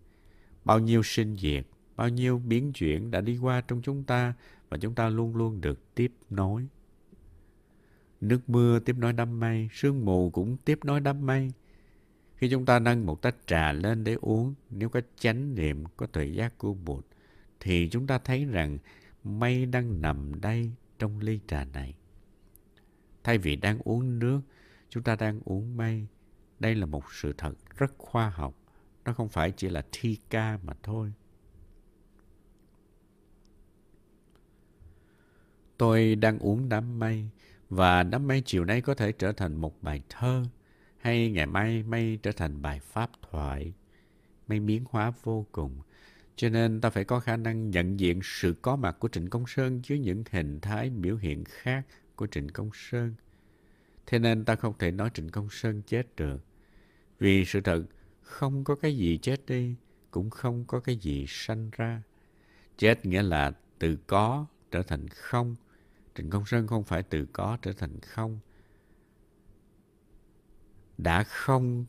Bao 0.65 0.79
nhiêu 0.79 1.03
sinh 1.03 1.37
diệt, 1.37 1.67
bao 1.97 2.09
nhiêu 2.09 2.39
biến 2.39 2.73
chuyển 2.73 3.11
đã 3.11 3.21
đi 3.21 3.39
qua 3.39 3.61
trong 3.61 3.83
chúng 3.83 4.05
ta 4.05 4.35
và 4.69 4.79
chúng 4.79 4.95
ta 4.95 5.09
luôn 5.09 5.37
luôn 5.37 5.61
được 5.61 5.95
tiếp 5.95 6.13
nối. 6.31 6.67
Nước 8.21 8.49
mưa 8.49 8.79
tiếp 8.79 8.97
nối 8.99 9.13
đám 9.13 9.41
mây, 9.41 9.69
sương 9.73 10.05
mù 10.05 10.31
cũng 10.31 10.57
tiếp 10.65 10.79
nối 10.85 11.01
đám 11.01 11.27
mây. 11.27 11.53
Khi 12.45 12.51
chúng 12.51 12.67
ta 12.67 12.79
nâng 12.79 13.07
một 13.07 13.23
tách 13.23 13.37
trà 13.47 13.73
lên 13.73 14.05
để 14.05 14.17
uống, 14.21 14.55
nếu 14.71 14.89
có 14.89 15.01
chánh 15.19 15.55
niệm, 15.55 15.85
có 15.97 16.07
tuệ 16.07 16.25
giác 16.25 16.59
của 16.59 16.75
Bụt, 16.75 17.07
thì 17.61 17.89
chúng 17.91 18.07
ta 18.07 18.19
thấy 18.19 18.45
rằng 18.45 18.79
mây 19.25 19.67
đang 19.67 20.03
nằm 20.03 20.41
đây 20.41 20.71
trong 20.99 21.21
ly 21.21 21.41
trà 21.47 21.65
này. 21.65 21.95
Thay 23.23 23.39
vì 23.39 23.57
đang 23.57 23.79
uống 23.85 24.19
nước, 24.19 24.41
chúng 24.89 25.03
ta 25.03 25.17
đang 25.17 25.41
uống 25.45 25.77
mây. 25.77 26.07
Đây 26.61 26.75
là 26.75 26.87
một 26.87 27.05
sự 27.13 27.35
thật 27.39 27.55
rất 27.77 27.93
khoa 27.99 28.31
học. 28.31 28.55
Nó 29.05 29.13
không 29.13 29.29
phải 29.29 29.51
chỉ 29.51 29.69
là 29.69 29.83
thi 29.93 30.19
ca 30.31 30.59
mà 30.63 30.73
thôi. 30.83 31.13
Tôi 35.77 36.15
đang 36.15 36.39
uống 36.39 36.69
đám 36.69 36.99
mây 36.99 37.29
và 37.71 38.03
đám 38.03 38.27
mây 38.27 38.43
chiều 38.47 38.65
nay 38.65 38.81
có 38.81 38.95
thể 38.95 39.13
trở 39.13 39.33
thành 39.33 39.57
một 39.57 39.83
bài 39.83 40.03
thơ 40.09 40.45
hay 41.04 41.30
ngày 41.30 41.46
mai 41.46 41.82
mây 41.82 42.18
trở 42.23 42.32
thành 42.32 42.62
bài 42.62 42.80
pháp 42.80 43.11
thoại. 43.30 43.73
Mây 44.49 44.61
biến 44.61 44.84
hóa 44.90 45.12
vô 45.23 45.46
cùng. 45.52 45.78
Cho 46.37 46.49
nên 46.49 46.80
ta 46.80 46.90
phải 46.90 47.04
có 47.04 47.20
khả 47.20 47.37
năng 47.37 47.70
nhận 47.70 48.00
diện 48.00 48.20
sự 48.23 48.54
có 48.62 48.76
mặt 48.76 48.96
của 48.99 49.08
Trịnh 49.08 49.30
Công 49.30 49.46
Sơn 49.46 49.80
dưới 49.84 49.99
những 49.99 50.25
hình 50.30 50.61
thái 50.61 50.90
biểu 50.90 51.16
hiện 51.16 51.44
khác 51.44 51.87
của 52.16 52.26
Trịnh 52.26 52.49
Công 52.49 52.70
Sơn. 52.75 53.14
Thế 54.06 54.18
nên 54.18 54.44
ta 54.44 54.56
không 54.56 54.75
thể 54.78 54.90
nói 54.90 55.11
Trịnh 55.14 55.28
Công 55.28 55.49
Sơn 55.50 55.82
chết 55.87 56.16
được. 56.16 56.44
Vì 57.18 57.44
sự 57.44 57.61
thật, 57.61 57.82
không 58.23 58.64
có 58.64 58.75
cái 58.75 58.96
gì 58.96 59.18
chết 59.23 59.46
đi, 59.46 59.75
cũng 60.11 60.30
không 60.30 60.64
có 60.64 60.80
cái 60.80 60.96
gì 60.96 61.25
sanh 61.28 61.70
ra. 61.76 62.02
Chết 62.78 63.06
nghĩa 63.06 63.23
là 63.23 63.52
từ 63.78 63.96
có 64.06 64.46
trở 64.70 64.82
thành 64.82 65.08
không. 65.08 65.56
Trịnh 66.14 66.30
Công 66.30 66.46
Sơn 66.46 66.66
không 66.66 66.84
phải 66.84 67.02
từ 67.02 67.26
có 67.32 67.58
trở 67.62 67.73
thành 67.73 68.00
không. 68.00 68.38
Đã 70.99 71.23
không 71.23 71.85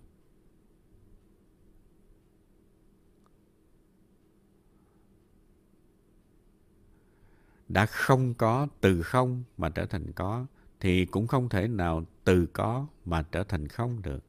đã 7.68 7.86
không 7.86 8.34
có 8.34 8.68
từ 8.82 9.02
không 9.02 9.44
mà 9.58 9.70
trở 9.70 9.86
thành 9.86 10.12
có, 10.12 10.46
thì 10.80 11.06
cũng 11.06 11.28
không 11.28 11.50
thể 11.50 11.68
nào 11.68 12.04
từ 12.24 12.46
có 12.46 12.88
mà 13.06 13.24
trở 13.32 13.44
thành 13.44 13.68
không 13.68 14.02
được. 14.02 14.24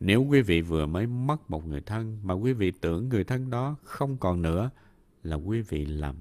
Nếu 0.00 0.24
quý 0.24 0.42
vị 0.42 0.60
vừa 0.60 0.86
mới 0.86 1.06
mất 1.06 1.50
một 1.50 1.66
người 1.66 1.80
thân 1.80 2.18
mà 2.22 2.34
quý 2.34 2.52
vị 2.52 2.72
tưởng 2.80 3.08
người 3.08 3.24
thân 3.24 3.50
đó 3.50 3.76
không 3.82 4.16
còn 4.16 4.42
nữa, 4.42 4.70
là 5.22 5.36
quý 5.36 5.60
vị 5.60 5.86
lầm. 5.86 6.16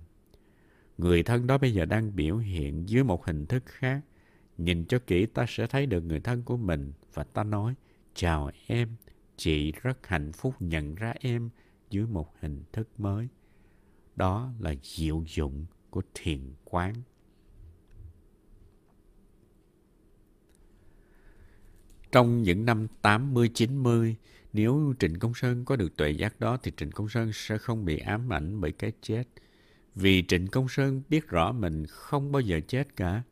Người 0.97 1.23
thân 1.23 1.47
đó 1.47 1.57
bây 1.57 1.73
giờ 1.73 1.85
đang 1.85 2.15
biểu 2.15 2.37
hiện 2.37 2.89
dưới 2.89 3.03
một 3.03 3.25
hình 3.25 3.45
thức 3.45 3.63
khác. 3.65 4.01
Nhìn 4.57 4.85
cho 4.85 4.99
kỹ 5.07 5.25
ta 5.25 5.45
sẽ 5.47 5.67
thấy 5.67 5.85
được 5.85 6.01
người 6.01 6.19
thân 6.19 6.43
của 6.43 6.57
mình 6.57 6.93
và 7.13 7.23
ta 7.23 7.43
nói 7.43 7.75
Chào 8.15 8.51
em, 8.67 8.95
chị 9.37 9.71
rất 9.71 10.07
hạnh 10.07 10.31
phúc 10.31 10.55
nhận 10.59 10.95
ra 10.95 11.13
em 11.19 11.49
dưới 11.89 12.05
một 12.07 12.33
hình 12.39 12.63
thức 12.71 12.99
mới. 12.99 13.27
Đó 14.15 14.51
là 14.59 14.75
diệu 14.83 15.23
dụng 15.27 15.65
của 15.89 16.01
thiền 16.13 16.39
quán. 16.63 16.93
Trong 22.11 22.43
những 22.43 22.65
năm 22.65 22.87
80-90, 23.01 24.15
nếu 24.53 24.93
Trịnh 24.99 25.19
Công 25.19 25.33
Sơn 25.33 25.65
có 25.65 25.75
được 25.75 25.97
tuệ 25.97 26.11
giác 26.11 26.39
đó 26.39 26.57
thì 26.63 26.71
Trịnh 26.77 26.91
Công 26.91 27.09
Sơn 27.09 27.31
sẽ 27.33 27.57
không 27.57 27.85
bị 27.85 27.97
ám 27.97 28.33
ảnh 28.33 28.61
bởi 28.61 28.71
cái 28.71 28.91
chết. 29.01 29.23
Vì 29.95 30.23
Trịnh 30.27 30.47
Công 30.47 30.69
Sơn 30.69 31.01
biết 31.09 31.27
rõ 31.27 31.51
mình 31.51 31.85
không 31.89 32.31
bao 32.31 32.39
giờ 32.39 32.59
chết 32.67 32.95
cả. 32.95 33.23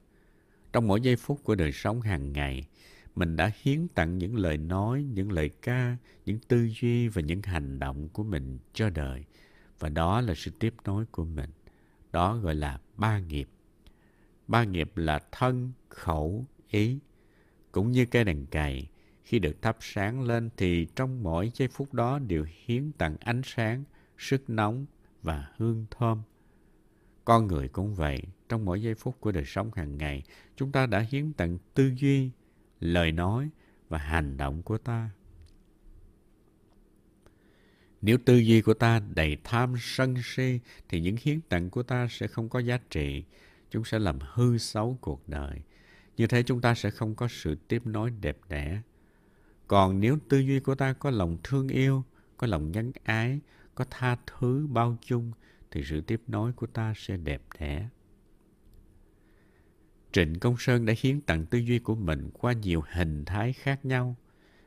Trong 0.73 0.87
mỗi 0.87 1.01
giây 1.01 1.15
phút 1.15 1.43
của 1.43 1.55
đời 1.55 1.71
sống 1.71 2.01
hàng 2.01 2.33
ngày, 2.33 2.67
mình 3.15 3.35
đã 3.35 3.51
hiến 3.61 3.87
tặng 3.87 4.17
những 4.17 4.35
lời 4.35 4.57
nói, 4.57 5.03
những 5.03 5.31
lời 5.31 5.49
ca, 5.61 5.97
những 6.25 6.39
tư 6.47 6.69
duy 6.81 7.07
và 7.07 7.21
những 7.21 7.41
hành 7.41 7.79
động 7.79 8.09
của 8.09 8.23
mình 8.23 8.57
cho 8.73 8.89
đời. 8.89 9.25
Và 9.79 9.89
đó 9.89 10.21
là 10.21 10.33
sự 10.35 10.51
tiếp 10.59 10.73
nối 10.85 11.05
của 11.05 11.25
mình. 11.25 11.49
Đó 12.11 12.37
gọi 12.37 12.55
là 12.55 12.79
ba 12.97 13.19
nghiệp. 13.19 13.49
Ba 14.47 14.63
nghiệp 14.63 14.97
là 14.97 15.19
thân, 15.31 15.71
khẩu, 15.89 16.45
ý. 16.69 16.99
Cũng 17.71 17.91
như 17.91 18.05
cây 18.05 18.23
đèn 18.23 18.45
cày, 18.45 18.89
khi 19.23 19.39
được 19.39 19.61
thắp 19.61 19.77
sáng 19.79 20.21
lên 20.21 20.49
thì 20.57 20.87
trong 20.95 21.23
mỗi 21.23 21.51
giây 21.55 21.67
phút 21.67 21.93
đó 21.93 22.19
đều 22.19 22.45
hiến 22.65 22.91
tặng 22.91 23.17
ánh 23.19 23.41
sáng, 23.45 23.83
sức 24.17 24.49
nóng 24.49 24.85
và 25.21 25.47
hương 25.57 25.85
thơm. 25.91 26.21
Con 27.25 27.47
người 27.47 27.67
cũng 27.67 27.95
vậy, 27.95 28.21
trong 28.53 28.65
mỗi 28.65 28.81
giây 28.81 28.95
phút 28.95 29.15
của 29.19 29.31
đời 29.31 29.45
sống 29.45 29.71
hàng 29.75 29.97
ngày, 29.97 30.23
chúng 30.55 30.71
ta 30.71 30.85
đã 30.85 30.99
hiến 30.99 31.33
tặng 31.33 31.57
tư 31.73 31.91
duy, 31.95 32.29
lời 32.79 33.11
nói 33.11 33.49
và 33.89 33.97
hành 33.97 34.37
động 34.37 34.63
của 34.63 34.77
ta. 34.77 35.09
Nếu 38.01 38.17
tư 38.25 38.37
duy 38.37 38.61
của 38.61 38.73
ta 38.73 39.01
đầy 39.15 39.37
tham 39.43 39.75
sân 39.79 40.15
si 40.23 40.59
thì 40.89 40.99
những 40.99 41.15
hiến 41.21 41.41
tặng 41.41 41.69
của 41.69 41.83
ta 41.83 42.07
sẽ 42.09 42.27
không 42.27 42.49
có 42.49 42.59
giá 42.59 42.79
trị. 42.89 43.23
Chúng 43.69 43.85
sẽ 43.85 43.99
làm 43.99 44.19
hư 44.33 44.57
xấu 44.57 44.97
cuộc 45.01 45.29
đời. 45.29 45.61
Như 46.17 46.27
thế 46.27 46.43
chúng 46.43 46.61
ta 46.61 46.75
sẽ 46.75 46.89
không 46.89 47.15
có 47.15 47.27
sự 47.27 47.55
tiếp 47.67 47.81
nối 47.85 48.11
đẹp 48.21 48.37
đẽ. 48.49 48.81
Còn 49.67 49.99
nếu 49.99 50.17
tư 50.29 50.39
duy 50.39 50.59
của 50.59 50.75
ta 50.75 50.93
có 50.93 51.11
lòng 51.11 51.37
thương 51.43 51.67
yêu, 51.67 52.03
có 52.37 52.47
lòng 52.47 52.71
nhân 52.71 52.91
ái, 53.03 53.39
có 53.75 53.85
tha 53.89 54.17
thứ 54.27 54.67
bao 54.67 54.97
dung 55.07 55.31
thì 55.71 55.83
sự 55.85 56.01
tiếp 56.01 56.21
nối 56.27 56.53
của 56.53 56.67
ta 56.67 56.93
sẽ 56.97 57.17
đẹp 57.17 57.41
đẽ. 57.59 57.89
Trịnh 60.13 60.39
Công 60.39 60.55
Sơn 60.57 60.85
đã 60.85 60.93
hiến 60.99 61.21
tặng 61.21 61.45
tư 61.45 61.57
duy 61.57 61.79
của 61.79 61.95
mình 61.95 62.29
qua 62.33 62.53
nhiều 62.53 62.83
hình 62.91 63.25
thái 63.25 63.53
khác 63.53 63.85
nhau. 63.85 64.15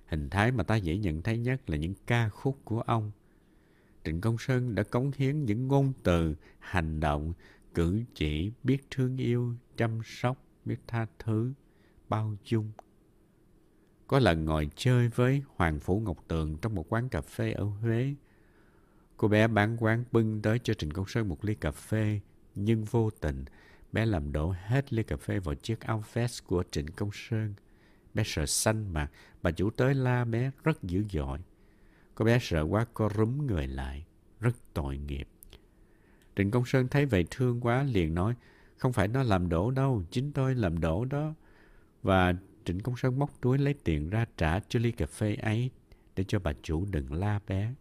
Hình 0.07 0.31
thái 0.31 0.53
mà 0.53 0.65
ta 0.65 0.77
dễ 0.77 0.97
nhận 0.99 1.23
thấy 1.23 1.39
nhất 1.39 1.71
là 1.71 1.77
những 1.77 1.95
ca 2.07 2.29
khúc 2.29 2.59
của 2.65 2.81
ông. 2.81 3.13
Trịnh 4.05 4.21
Công 4.21 4.39
Sơn 4.39 4.75
đã 4.75 4.83
cống 4.83 5.11
hiến 5.17 5.45
những 5.45 5.69
ngôn 5.69 5.93
từ, 6.03 6.35
hành 6.59 7.01
động, 7.01 7.33
cử 7.75 8.03
chỉ, 8.15 8.53
biết 8.63 8.79
thương 8.91 9.17
yêu, 9.17 9.55
chăm 9.77 10.01
sóc, 10.05 10.37
biết 10.65 10.77
tha 10.87 11.07
thứ, 11.19 11.53
bao 12.09 12.37
dung. 12.45 12.71
Có 14.07 14.19
lần 14.19 14.45
ngồi 14.45 14.71
chơi 14.77 15.09
với 15.09 15.43
Hoàng 15.57 15.81
Phủ 15.81 16.01
Ngọc 16.01 16.25
Tường 16.29 16.57
trong 16.63 16.75
một 16.75 16.93
quán 16.93 17.09
cà 17.09 17.21
phê 17.21 17.53
ở 17.53 17.65
Huế. 17.65 18.15
Cô 19.17 19.29
bé 19.29 19.49
bán 19.49 19.77
quán 19.81 20.05
bưng 20.13 20.43
tới 20.43 20.59
cho 20.59 20.75
Trịnh 20.75 20.91
Công 20.91 21.07
Sơn 21.09 21.29
một 21.29 21.45
ly 21.45 21.55
cà 21.55 21.71
phê, 21.71 22.21
nhưng 22.55 22.85
vô 22.85 23.11
tình 23.11 23.45
bé 23.97 24.07
làm 24.07 24.33
đổ 24.33 24.55
hết 24.67 24.93
ly 24.93 25.03
cà 25.03 25.17
phê 25.17 25.39
vào 25.39 25.55
chiếc 25.55 25.81
áo 25.81 26.05
vest 26.13 26.45
của 26.45 26.65
Trịnh 26.71 26.87
Công 26.87 27.11
Sơn. 27.13 27.55
Bé 28.15 28.23
sợ 28.27 28.47
xanh 28.47 28.93
mà 28.93 29.09
bà 29.43 29.51
chủ 29.51 29.71
tới 29.71 29.95
la 29.95 30.25
bé 30.25 30.51
rất 30.65 30.83
dữ 30.83 31.05
dội. 31.11 31.39
Cô 32.15 32.25
bé 32.25 32.39
sợ 32.41 32.63
quá 32.63 32.87
co 32.95 33.09
rúm 33.17 33.47
người 33.47 33.67
lại, 33.67 34.07
rất 34.41 34.57
tội 34.75 34.99
nghiệp. 34.99 35.29
Trịnh 36.37 36.51
Công 36.51 36.65
Sơn 36.65 36.89
thấy 36.89 37.07
vậy 37.07 37.27
thương 37.31 37.61
quá 37.61 37.83
liền 37.83 38.15
nói, 38.15 38.35
không 38.77 38.93
phải 38.93 39.09
nó 39.09 39.23
làm 39.23 39.49
đổ 39.49 39.71
đâu, 39.71 40.03
chính 40.11 40.33
tôi 40.33 40.55
làm 40.55 40.81
đổ 40.81 41.05
đó. 41.05 41.35
Và 42.03 42.35
Trịnh 42.65 42.81
Công 42.81 42.97
Sơn 42.97 43.19
móc 43.19 43.41
túi 43.41 43.59
lấy 43.59 43.75
tiền 43.85 44.11
ra 44.11 44.27
trả 44.37 44.61
cho 44.69 44.81
ly 44.81 44.93
cà 44.93 45.07
phê 45.07 45.35
ấy 45.35 45.71
để 46.17 46.25
cho 46.29 46.39
bà 46.39 46.53
chủ 46.63 46.85
đừng 46.91 47.13
la 47.13 47.41
bé. 47.47 47.75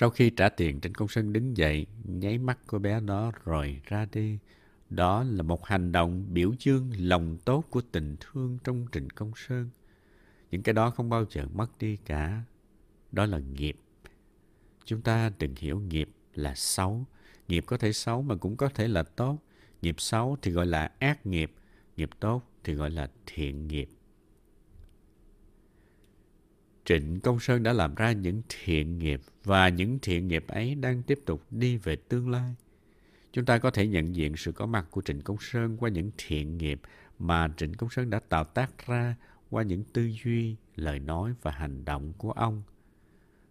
Sau 0.00 0.10
khi 0.10 0.30
trả 0.30 0.48
tiền, 0.48 0.80
Trịnh 0.80 0.92
Công 0.92 1.08
Sơn 1.08 1.32
đứng 1.32 1.56
dậy, 1.56 1.86
nháy 2.04 2.38
mắt 2.38 2.58
cô 2.66 2.78
bé 2.78 3.00
đó 3.00 3.32
rồi 3.44 3.80
ra 3.84 4.06
đi. 4.12 4.38
Đó 4.90 5.24
là 5.24 5.42
một 5.42 5.66
hành 5.66 5.92
động 5.92 6.26
biểu 6.28 6.52
dương 6.58 6.90
lòng 6.98 7.38
tốt 7.44 7.64
của 7.70 7.80
tình 7.92 8.16
thương 8.20 8.58
trong 8.64 8.86
Trịnh 8.92 9.08
Công 9.08 9.32
Sơn. 9.36 9.70
Những 10.50 10.62
cái 10.62 10.72
đó 10.72 10.90
không 10.90 11.08
bao 11.10 11.24
giờ 11.30 11.46
mất 11.54 11.78
đi 11.78 11.96
cả. 11.96 12.42
Đó 13.12 13.26
là 13.26 13.38
nghiệp. 13.38 13.76
Chúng 14.84 15.02
ta 15.02 15.30
đừng 15.38 15.54
hiểu 15.56 15.80
nghiệp 15.80 16.08
là 16.34 16.54
xấu. 16.54 17.04
Nghiệp 17.48 17.64
có 17.66 17.76
thể 17.76 17.92
xấu 17.92 18.22
mà 18.22 18.36
cũng 18.36 18.56
có 18.56 18.68
thể 18.68 18.88
là 18.88 19.02
tốt. 19.02 19.38
Nghiệp 19.82 20.00
xấu 20.00 20.36
thì 20.42 20.50
gọi 20.50 20.66
là 20.66 20.92
ác 20.98 21.26
nghiệp. 21.26 21.52
Nghiệp 21.96 22.10
tốt 22.20 22.42
thì 22.64 22.74
gọi 22.74 22.90
là 22.90 23.10
thiện 23.26 23.68
nghiệp. 23.68 23.90
Trịnh 26.88 27.20
Công 27.20 27.40
Sơn 27.40 27.62
đã 27.62 27.72
làm 27.72 27.94
ra 27.94 28.12
những 28.12 28.42
thiện 28.48 28.98
nghiệp 28.98 29.20
và 29.44 29.68
những 29.68 29.98
thiện 30.02 30.28
nghiệp 30.28 30.44
ấy 30.48 30.74
đang 30.74 31.02
tiếp 31.02 31.18
tục 31.26 31.42
đi 31.50 31.76
về 31.76 31.96
tương 31.96 32.30
lai. 32.30 32.54
Chúng 33.32 33.44
ta 33.44 33.58
có 33.58 33.70
thể 33.70 33.86
nhận 33.86 34.14
diện 34.14 34.36
sự 34.36 34.52
có 34.52 34.66
mặt 34.66 34.86
của 34.90 35.02
Trịnh 35.02 35.20
Công 35.20 35.36
Sơn 35.40 35.76
qua 35.76 35.90
những 35.90 36.10
thiện 36.18 36.58
nghiệp 36.58 36.80
mà 37.18 37.48
Trịnh 37.56 37.74
Công 37.74 37.90
Sơn 37.90 38.10
đã 38.10 38.20
tạo 38.28 38.44
tác 38.44 38.86
ra 38.86 39.16
qua 39.50 39.62
những 39.62 39.84
tư 39.92 40.10
duy, 40.24 40.56
lời 40.76 40.98
nói 40.98 41.34
và 41.42 41.50
hành 41.50 41.84
động 41.84 42.12
của 42.18 42.32
ông. 42.32 42.62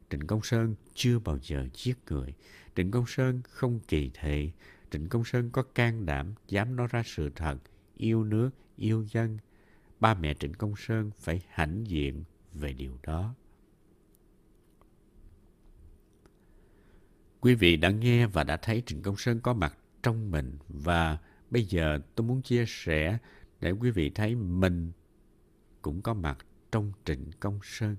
Trịnh 0.09 0.27
Công 0.27 0.41
Sơn 0.43 0.75
chưa 0.93 1.19
bao 1.19 1.39
giờ 1.41 1.67
giết 1.73 1.97
người. 2.09 2.33
Trịnh 2.75 2.91
Công 2.91 3.05
Sơn 3.07 3.41
không 3.43 3.79
kỳ 3.87 4.11
thị. 4.21 4.51
Trịnh 4.91 5.09
Công 5.09 5.25
Sơn 5.25 5.49
có 5.49 5.63
can 5.63 6.05
đảm 6.05 6.33
dám 6.47 6.75
nói 6.75 6.87
ra 6.91 7.03
sự 7.05 7.29
thật, 7.35 7.57
yêu 7.97 8.23
nước, 8.23 8.49
yêu 8.75 9.05
dân. 9.11 9.37
Ba 9.99 10.13
mẹ 10.13 10.33
Trịnh 10.33 10.53
Công 10.53 10.73
Sơn 10.77 11.11
phải 11.19 11.41
hãnh 11.49 11.83
diện 11.87 12.23
về 12.53 12.73
điều 12.73 12.97
đó. 13.03 13.35
Quý 17.39 17.55
vị 17.55 17.77
đã 17.77 17.89
nghe 17.89 18.27
và 18.27 18.43
đã 18.43 18.57
thấy 18.57 18.83
Trịnh 18.85 19.01
Công 19.01 19.17
Sơn 19.17 19.39
có 19.39 19.53
mặt 19.53 19.77
trong 20.03 20.31
mình 20.31 20.57
và 20.69 21.17
bây 21.49 21.63
giờ 21.63 21.99
tôi 22.15 22.27
muốn 22.27 22.41
chia 22.41 22.65
sẻ 22.67 23.17
để 23.59 23.71
quý 23.71 23.91
vị 23.91 24.09
thấy 24.09 24.35
mình 24.35 24.91
cũng 25.81 26.01
có 26.01 26.13
mặt 26.13 26.45
trong 26.71 26.91
Trịnh 27.05 27.31
Công 27.39 27.59
Sơn. 27.63 27.95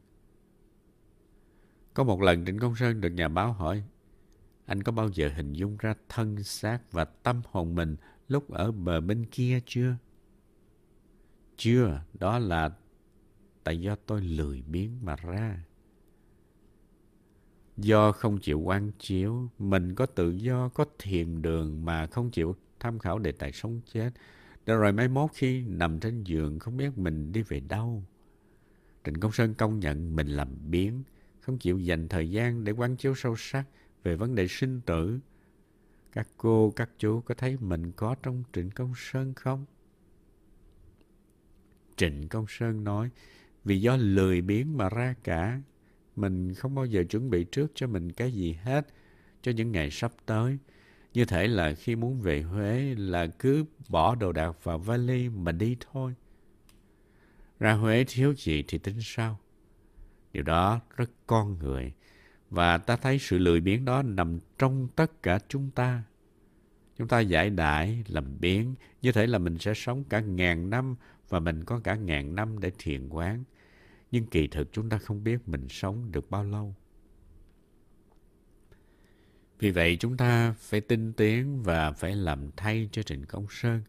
Có 1.95 2.05
một 2.05 2.21
lần 2.21 2.45
Trịnh 2.45 2.59
Công 2.59 2.77
Sơn 2.77 3.01
được 3.01 3.11
nhà 3.11 3.29
báo 3.29 3.53
hỏi 3.53 3.85
anh 4.69 4.83
có 4.83 4.93
bao 4.93 5.09
giờ 5.09 5.31
hình 5.37 5.53
dung 5.53 5.77
ra 5.77 5.95
thân 6.09 6.43
xác 6.43 6.93
và 6.93 7.05
tâm 7.05 7.43
hồn 7.51 7.75
mình 7.75 7.97
lúc 8.29 8.51
ở 8.51 8.73
bờ 8.73 9.01
bên 9.01 9.27
kia 9.27 9.61
chưa? 9.67 9.97
Chưa, 11.57 12.01
đó 12.15 12.39
là 12.39 12.71
tại 13.69 13.81
do 13.81 13.97
tôi 14.07 14.21
lười 14.21 14.63
biếng 14.63 15.05
mà 15.05 15.17
ra. 15.17 15.65
Do 17.77 18.13
không 18.13 18.39
chịu 18.39 18.61
quan 18.61 18.93
chiếu, 18.99 19.49
mình 19.59 19.95
có 19.95 20.07
tự 20.07 20.31
do, 20.31 20.69
có 20.69 20.85
thiền 20.99 21.43
đường 21.43 21.85
mà 21.85 22.07
không 22.07 22.31
chịu 22.31 22.57
tham 22.81 22.99
khảo 22.99 23.19
đề 23.19 23.33
tài 23.33 23.53
sống 23.53 23.81
chết. 23.93 24.11
Để 24.67 24.75
rồi 24.75 24.93
mai 24.93 25.09
mốt 25.09 25.31
khi 25.35 25.63
nằm 25.63 26.01
trên 26.01 26.25
giường 26.25 26.59
không 26.59 26.77
biết 26.77 26.99
mình 26.99 27.33
đi 27.33 27.43
về 27.43 27.61
đâu. 27.61 28.03
Trịnh 29.05 29.21
Công 29.21 29.33
Sơn 29.33 29.55
công 29.55 29.79
nhận 29.81 30.17
mình 30.17 30.29
làm 30.29 30.49
biến, 30.71 31.03
không 31.41 31.59
chịu 31.59 31.79
dành 31.79 32.09
thời 32.09 32.31
gian 32.31 32.65
để 32.65 32.73
quán 32.73 32.97
chiếu 32.97 33.15
sâu 33.15 33.35
sắc 33.39 33.65
về 34.03 34.17
vấn 34.17 34.35
đề 34.35 34.49
sinh 34.49 34.81
tử. 34.81 35.19
Các 36.13 36.29
cô, 36.37 36.73
các 36.77 36.91
chú 36.99 37.21
có 37.21 37.35
thấy 37.35 37.57
mình 37.61 37.93
có 37.93 38.15
trong 38.23 38.45
Trịnh 38.53 38.71
Công 38.71 38.93
Sơn 38.97 39.35
không? 39.35 39.65
Trịnh 41.97 42.29
Công 42.29 42.47
Sơn 42.49 42.85
nói, 42.85 43.11
vì 43.69 43.81
do 43.81 43.97
lười 43.97 44.41
biếng 44.41 44.77
mà 44.77 44.89
ra 44.89 45.15
cả, 45.25 45.61
mình 46.17 46.55
không 46.55 46.75
bao 46.75 46.87
giờ 46.87 47.05
chuẩn 47.11 47.31
bị 47.31 47.45
trước 47.45 47.73
cho 47.75 47.87
mình 47.87 48.13
cái 48.13 48.33
gì 48.33 48.53
hết 48.53 48.87
cho 49.43 49.53
những 49.53 49.73
ngày 49.73 49.91
sắp 49.91 50.13
tới. 50.27 50.59
Như 51.15 51.25
thể 51.25 51.49
là 51.49 51.75
khi 51.75 51.97
muốn 51.97 52.21
về 52.21 52.43
Huế 52.43 52.95
là 52.99 53.27
cứ 53.27 53.65
bỏ 53.89 54.15
đồ 54.15 54.33
đạc 54.33 54.65
vào 54.65 54.79
vali 54.79 55.29
mà 55.29 55.53
đi 55.53 55.77
thôi. 55.93 56.15
Ra 57.59 57.73
Huế 57.73 58.05
thiếu 58.09 58.35
gì 58.35 58.65
thì 58.69 58.79
tính 58.79 58.97
sao? 59.01 59.39
Điều 60.33 60.43
đó 60.43 60.81
rất 60.97 61.11
con 61.27 61.59
người. 61.59 61.93
Và 62.51 62.79
ta 62.79 62.97
thấy 62.97 63.19
sự 63.19 63.39
lười 63.39 63.61
biếng 63.61 63.85
đó 63.85 64.03
nằm 64.03 64.39
trong 64.59 64.89
tất 64.97 65.23
cả 65.23 65.39
chúng 65.49 65.71
ta. 65.71 66.03
Chúng 66.99 67.09
ta 67.09 67.21
giải 67.21 67.51
đại, 67.51 68.05
làm 68.09 68.41
biến, 68.41 68.75
như 69.03 69.13
thể 69.13 69.27
là 69.27 69.39
mình 69.39 69.59
sẽ 69.59 69.75
sống 69.75 70.05
cả 70.05 70.21
ngàn 70.21 70.71
năm 70.71 70.97
và 71.29 71.41
mình 71.41 71.65
có 71.65 71.81
cả 71.85 71.95
ngàn 71.95 72.35
năm 72.35 72.59
để 72.59 72.71
thiền 72.79 73.09
quán. 73.09 73.45
Nhưng 74.11 74.27
kỳ 74.27 74.47
thực 74.47 74.73
chúng 74.73 74.89
ta 74.89 74.99
không 74.99 75.25
biết 75.25 75.49
mình 75.49 75.67
sống 75.69 76.13
được 76.13 76.31
bao 76.31 76.45
lâu. 76.45 76.75
Vì 79.59 79.71
vậy 79.71 79.97
chúng 80.01 80.17
ta 80.17 80.55
phải 80.59 80.81
tinh 80.81 81.13
tiến 81.13 81.63
và 81.63 81.93
phải 81.93 82.17
làm 82.17 82.51
thay 82.57 82.89
cho 82.93 83.03
Trịnh 83.03 83.25
Công 83.27 83.47
Sơn. 83.51 83.83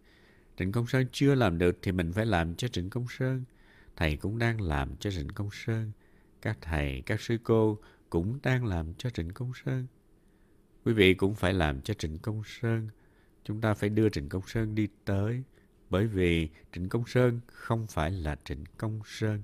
Trịnh 0.58 0.72
Công 0.72 0.88
Sơn 0.88 1.06
chưa 1.12 1.36
làm 1.36 1.58
được 1.58 1.78
thì 1.82 1.92
mình 1.92 2.14
phải 2.14 2.26
làm 2.26 2.56
cho 2.56 2.68
Trịnh 2.68 2.90
Công 2.90 3.06
Sơn. 3.10 3.44
Thầy 3.96 4.18
cũng 4.18 4.38
đang 4.38 4.62
làm 4.62 4.96
cho 4.98 5.12
Trịnh 5.12 5.30
Công 5.30 5.50
Sơn. 5.52 5.92
Các 6.42 6.58
thầy, 6.62 7.04
các 7.06 7.22
sư 7.22 7.38
cô 7.44 7.78
cũng 8.10 8.40
đang 8.44 8.66
làm 8.66 8.94
cho 8.94 9.10
Trịnh 9.10 9.30
Công 9.30 9.52
Sơn. 9.66 9.88
Quý 10.86 10.94
vị 10.94 11.14
cũng 11.14 11.36
phải 11.36 11.54
làm 11.54 11.82
cho 11.82 11.94
Trịnh 11.94 12.18
Công 12.18 12.44
Sơn. 12.46 12.90
Chúng 13.44 13.62
ta 13.62 13.74
phải 13.74 13.90
đưa 13.90 14.10
Trịnh 14.10 14.30
Công 14.30 14.48
Sơn 14.48 14.76
đi 14.76 14.88
tới. 15.06 15.44
Bởi 15.90 16.08
vì 16.08 16.50
Trịnh 16.74 16.90
Công 16.90 17.04
Sơn 17.08 17.40
không 17.48 17.88
phải 17.88 18.12
là 18.12 18.38
Trịnh 18.46 18.64
Công 18.78 19.02
Sơn. 19.06 19.42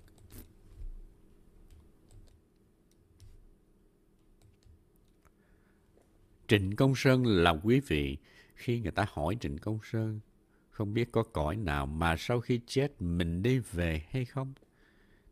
Trịnh 6.47 6.75
Công 6.75 6.95
Sơn 6.95 7.25
là 7.25 7.51
quý 7.51 7.79
vị. 7.79 8.17
Khi 8.55 8.79
người 8.79 8.91
ta 8.91 9.05
hỏi 9.09 9.37
Trịnh 9.39 9.57
Công 9.57 9.79
Sơn, 9.83 10.19
không 10.69 10.93
biết 10.93 11.11
có 11.11 11.23
cõi 11.23 11.55
nào 11.55 11.85
mà 11.85 12.15
sau 12.17 12.39
khi 12.39 12.59
chết 12.67 13.01
mình 13.01 13.41
đi 13.41 13.59
về 13.59 14.05
hay 14.09 14.25
không? 14.25 14.53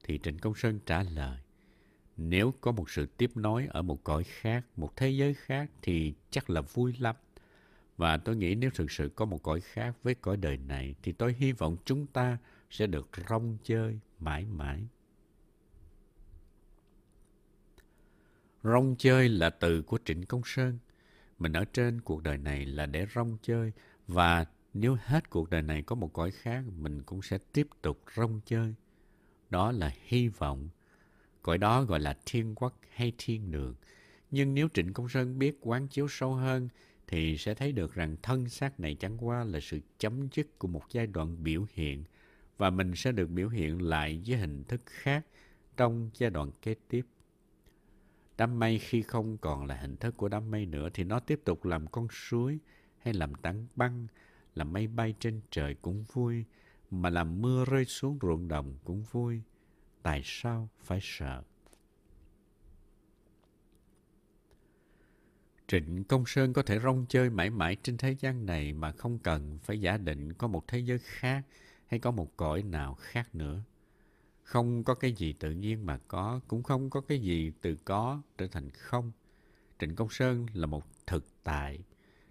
Thì 0.04 0.20
Trịnh 0.24 0.40
Công 0.40 0.56
Sơn 0.56 0.80
trả 0.86 1.04
lời, 1.04 1.40
nếu 2.18 2.54
có 2.62 2.72
một 2.72 2.90
sự 2.90 3.06
tiếp 3.06 3.32
nối 3.36 3.68
ở 3.70 3.82
một 3.82 4.04
cõi 4.04 4.24
khác, 4.24 4.66
một 4.76 4.96
thế 4.96 5.10
giới 5.10 5.34
khác 5.34 5.70
thì 5.82 6.14
chắc 6.30 6.50
là 6.50 6.62
vui 6.62 6.94
lắm. 7.00 7.16
Và 7.98 8.18
tôi 8.18 8.36
nghĩ 8.36 8.56
nếu 8.56 8.70
thực 8.70 8.92
sự 8.92 9.10
có 9.16 9.26
một 9.26 9.44
cõi 9.44 9.62
khác 9.62 9.96
với 10.04 10.16
cõi 10.16 10.38
đời 10.38 10.58
này 10.58 10.96
thì 11.04 11.12
tôi 11.12 11.36
hy 11.38 11.52
vọng 11.52 11.78
chúng 11.86 12.08
ta 12.08 12.38
sẽ 12.70 12.88
được 12.88 13.10
rong 13.30 13.58
chơi 13.64 14.00
mãi 14.20 14.46
mãi. 14.46 14.88
Rong 18.64 18.96
chơi 19.00 19.30
là 19.30 19.50
từ 19.50 19.82
của 19.82 20.00
Trịnh 20.06 20.26
Công 20.26 20.42
Sơn. 20.46 20.78
Mình 21.44 21.54
ở 21.54 21.66
trên 21.74 22.02
cuộc 22.02 22.24
đời 22.24 22.38
này 22.38 22.66
là 22.66 22.86
để 22.86 23.06
rong 23.16 23.38
chơi 23.42 23.72
và 24.08 24.46
nếu 24.74 24.98
hết 25.02 25.30
cuộc 25.30 25.50
đời 25.50 25.62
này 25.62 25.82
có 25.82 25.96
một 25.96 26.14
cõi 26.14 26.32
khác, 26.32 26.64
mình 26.78 27.02
cũng 27.02 27.22
sẽ 27.22 27.38
tiếp 27.54 27.68
tục 27.82 28.04
rong 28.16 28.40
chơi. 28.46 28.76
Đó 29.50 29.72
là 29.72 29.94
hy 30.04 30.28
vọng. 30.28 30.70
Cõi 31.42 31.58
đó 31.58 31.84
gọi 31.84 32.00
là 32.00 32.18
thiên 32.26 32.56
quốc 32.56 32.80
hay 32.94 33.14
thiên 33.18 33.52
đường. 33.52 33.76
Nhưng 34.32 34.54
nếu 34.54 34.68
Trịnh 34.74 34.94
Công 34.94 35.10
Sơn 35.10 35.40
biết 35.40 35.58
quán 35.62 35.88
chiếu 35.88 36.08
sâu 36.10 36.34
hơn, 36.34 36.70
thì 37.08 37.38
sẽ 37.38 37.54
thấy 37.54 37.72
được 37.72 37.94
rằng 37.94 38.16
thân 38.22 38.50
xác 38.50 38.80
này 38.80 38.96
chẳng 38.96 39.18
qua 39.26 39.44
là 39.44 39.60
sự 39.60 39.80
chấm 40.00 40.28
dứt 40.32 40.60
của 40.60 40.68
một 40.68 40.84
giai 40.90 41.08
đoạn 41.08 41.44
biểu 41.44 41.66
hiện 41.74 42.04
và 42.58 42.70
mình 42.70 42.96
sẽ 42.96 43.12
được 43.12 43.30
biểu 43.30 43.50
hiện 43.50 43.82
lại 43.82 44.22
với 44.28 44.38
hình 44.38 44.64
thức 44.64 44.82
khác 44.86 45.26
trong 45.78 46.10
giai 46.14 46.30
đoạn 46.30 46.52
kế 46.62 46.76
tiếp. 46.90 47.06
Đám 48.38 48.60
mây 48.60 48.80
khi 48.80 49.02
không 49.02 49.38
còn 49.38 49.66
là 49.66 49.76
hình 49.76 49.98
thức 49.98 50.18
của 50.18 50.30
đám 50.30 50.52
mây 50.52 50.66
nữa 50.66 50.90
thì 50.94 51.04
nó 51.04 51.20
tiếp 51.20 51.42
tục 51.46 51.66
làm 51.66 51.88
con 51.88 52.08
suối 52.12 52.60
hay 52.98 53.14
làm 53.14 53.36
tảng 53.36 53.68
băng, 53.76 54.08
làm 54.56 54.74
mây 54.74 54.88
bay 54.88 55.14
trên 55.20 55.42
trời 55.52 55.76
cũng 55.82 56.04
vui, 56.14 56.46
mà 56.92 57.10
làm 57.10 57.42
mưa 57.42 57.66
rơi 57.66 57.86
xuống 57.86 58.18
ruộng 58.22 58.48
đồng 58.48 58.78
cũng 58.84 59.04
vui. 59.12 59.42
Tại 60.04 60.22
sao 60.24 60.70
phải 60.84 61.00
sợ? 61.02 61.44
Trịnh 65.68 66.04
Công 66.04 66.26
Sơn 66.26 66.54
có 66.54 66.62
thể 66.62 66.80
rong 66.80 67.06
chơi 67.10 67.30
mãi 67.30 67.50
mãi 67.50 67.78
trên 67.84 67.98
thế 67.98 68.16
gian 68.20 68.46
này 68.46 68.74
mà 68.74 68.92
không 68.92 69.20
cần 69.20 69.60
phải 69.64 69.82
giả 69.82 69.98
định 69.98 70.34
có 70.34 70.48
một 70.48 70.68
thế 70.68 70.80
giới 70.80 71.00
khác 71.00 71.46
hay 71.88 72.00
có 72.00 72.12
một 72.12 72.38
cõi 72.38 72.64
nào 72.64 72.94
khác 73.00 73.36
nữa. 73.36 73.64
Không 74.44 74.84
có 74.84 74.94
cái 74.94 75.14
gì 75.14 75.34
tự 75.34 75.52
nhiên 75.52 75.86
mà 75.86 76.00
có, 76.08 76.40
cũng 76.48 76.64
không 76.64 76.90
có 76.90 77.02
cái 77.02 77.20
gì 77.20 77.52
từ 77.62 77.76
có 77.86 78.22
trở 78.38 78.48
thành 78.48 78.70
không. 78.70 79.12
Trịnh 79.80 79.96
Công 79.96 80.10
Sơn 80.10 80.46
là 80.54 80.66
một 80.66 80.84
thực 81.08 81.26
tại. 81.44 81.80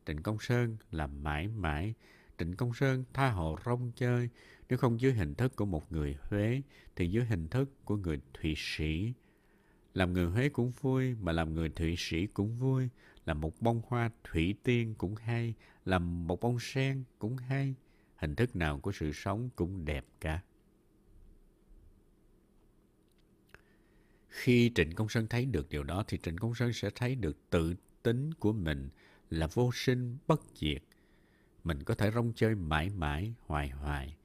Trịnh 0.06 0.22
Công 0.22 0.38
Sơn 0.40 0.76
là 0.90 1.06
mãi 1.06 1.48
mãi. 1.48 1.94
Trịnh 2.38 2.56
Công 2.56 2.74
Sơn 2.74 3.04
tha 3.12 3.30
hồ 3.30 3.58
rong 3.64 3.92
chơi, 3.96 4.28
nếu 4.68 4.78
không 4.78 5.00
dưới 5.00 5.12
hình 5.12 5.34
thức 5.34 5.56
của 5.56 5.64
một 5.64 5.92
người 5.92 6.16
Huế, 6.22 6.62
thì 6.96 7.10
dưới 7.10 7.24
hình 7.24 7.48
thức 7.48 7.84
của 7.84 7.96
người 7.96 8.20
Thụy 8.34 8.54
Sĩ. 8.56 9.12
Làm 9.94 10.12
người 10.12 10.26
Huế 10.26 10.48
cũng 10.48 10.72
vui, 10.80 11.14
mà 11.20 11.32
làm 11.32 11.54
người 11.54 11.68
Thụy 11.68 11.94
Sĩ 11.98 12.26
cũng 12.26 12.58
vui. 12.58 12.88
Làm 13.26 13.40
một 13.40 13.60
bông 13.60 13.82
hoa 13.88 14.10
thủy 14.24 14.54
tiên 14.62 14.94
cũng 14.98 15.14
hay, 15.14 15.54
làm 15.84 16.26
một 16.26 16.40
bông 16.40 16.58
sen 16.60 17.04
cũng 17.18 17.36
hay. 17.36 17.74
Hình 18.16 18.34
thức 18.34 18.56
nào 18.56 18.80
của 18.80 18.92
sự 18.92 19.12
sống 19.12 19.48
cũng 19.56 19.84
đẹp 19.84 20.04
cả. 20.20 20.40
Khi 24.32 24.72
Trịnh 24.74 24.94
Công 24.94 25.08
Sơn 25.08 25.26
thấy 25.26 25.46
được 25.46 25.68
điều 25.68 25.82
đó 25.82 26.04
thì 26.08 26.18
Trịnh 26.22 26.36
Công 26.36 26.54
Sơn 26.54 26.72
sẽ 26.72 26.90
thấy 26.94 27.14
được 27.14 27.36
tự 27.50 27.74
tính 28.02 28.34
của 28.34 28.52
mình 28.52 28.88
là 29.30 29.46
vô 29.46 29.70
sinh 29.74 30.16
bất 30.26 30.40
diệt. 30.54 30.82
Mình 31.64 31.82
có 31.82 31.94
thể 31.94 32.10
rong 32.10 32.32
chơi 32.36 32.54
mãi 32.54 32.90
mãi, 32.90 33.34
hoài 33.46 33.68
hoài. 33.68 34.16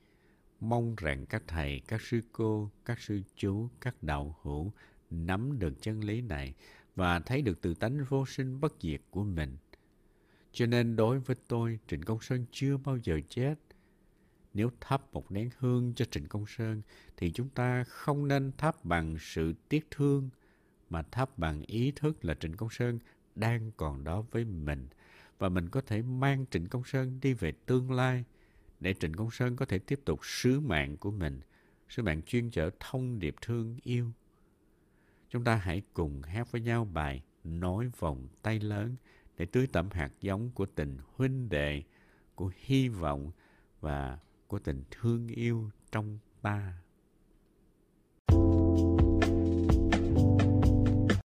Mong 0.59 0.95
rằng 0.95 1.25
các 1.25 1.43
thầy, 1.47 1.81
các 1.87 2.01
sư 2.01 2.21
cô, 2.31 2.71
các 2.85 2.99
sư 2.99 3.21
chú, 3.35 3.69
các 3.81 4.03
đạo 4.03 4.35
hữu 4.41 4.71
nắm 5.09 5.59
được 5.59 5.81
chân 5.81 5.99
lý 5.99 6.21
này 6.21 6.53
và 6.95 7.19
thấy 7.19 7.41
được 7.41 7.61
tự 7.61 7.73
tánh 7.73 8.05
vô 8.09 8.25
sinh 8.25 8.59
bất 8.59 8.73
diệt 8.81 9.01
của 9.09 9.23
mình. 9.23 9.57
Cho 10.51 10.65
nên 10.65 10.95
đối 10.95 11.19
với 11.19 11.35
tôi, 11.47 11.79
Trịnh 11.87 12.01
Công 12.01 12.21
Sơn 12.21 12.45
chưa 12.51 12.77
bao 12.77 12.97
giờ 12.97 13.19
chết. 13.29 13.55
Nếu 14.57 14.69
thắp 14.79 15.13
một 15.13 15.31
nén 15.31 15.49
hương 15.59 15.93
cho 15.95 16.05
Trịnh 16.05 16.27
Công 16.27 16.45
Sơn 16.47 16.81
thì 17.17 17.31
chúng 17.31 17.49
ta 17.49 17.83
không 17.83 18.27
nên 18.27 18.51
thắp 18.57 18.85
bằng 18.85 19.17
sự 19.19 19.53
tiếc 19.69 19.87
thương 19.91 20.29
mà 20.89 21.01
thắp 21.01 21.37
bằng 21.37 21.61
ý 21.61 21.91
thức 21.91 22.25
là 22.25 22.33
Trịnh 22.33 22.57
Công 22.57 22.69
Sơn 22.69 22.99
đang 23.35 23.71
còn 23.77 24.03
đó 24.03 24.23
với 24.31 24.45
mình 24.45 24.87
và 25.37 25.49
mình 25.49 25.69
có 25.69 25.81
thể 25.81 26.01
mang 26.01 26.45
Trịnh 26.51 26.67
Công 26.67 26.83
Sơn 26.83 27.19
đi 27.21 27.33
về 27.33 27.51
tương 27.65 27.91
lai 27.91 28.23
để 28.79 28.93
Trịnh 28.93 29.13
Công 29.13 29.31
Sơn 29.31 29.55
có 29.55 29.65
thể 29.65 29.79
tiếp 29.79 29.99
tục 30.05 30.19
sứ 30.23 30.59
mạng 30.59 30.97
của 30.97 31.11
mình 31.11 31.41
sứ 31.89 32.03
mạng 32.03 32.21
chuyên 32.25 32.49
chở 32.49 32.69
thông 32.79 33.19
điệp 33.19 33.35
thương 33.41 33.77
yêu. 33.83 34.11
Chúng 35.29 35.43
ta 35.43 35.55
hãy 35.55 35.81
cùng 35.93 36.21
hát 36.21 36.51
với 36.51 36.61
nhau 36.61 36.85
bài 36.85 37.23
Nói 37.43 37.91
vòng 37.99 38.27
tay 38.41 38.59
lớn 38.59 38.95
để 39.37 39.45
tưới 39.45 39.67
tẩm 39.67 39.89
hạt 39.91 40.11
giống 40.21 40.51
của 40.51 40.65
tình 40.65 40.97
huynh 41.15 41.49
đệ, 41.49 41.83
của 42.35 42.51
hy 42.57 42.89
vọng 42.89 43.31
và 43.81 44.19
của 44.47 44.59
tình 44.59 44.83
thương 44.91 45.27
yêu 45.27 45.69
trong 45.91 46.19
ta. 46.41 46.73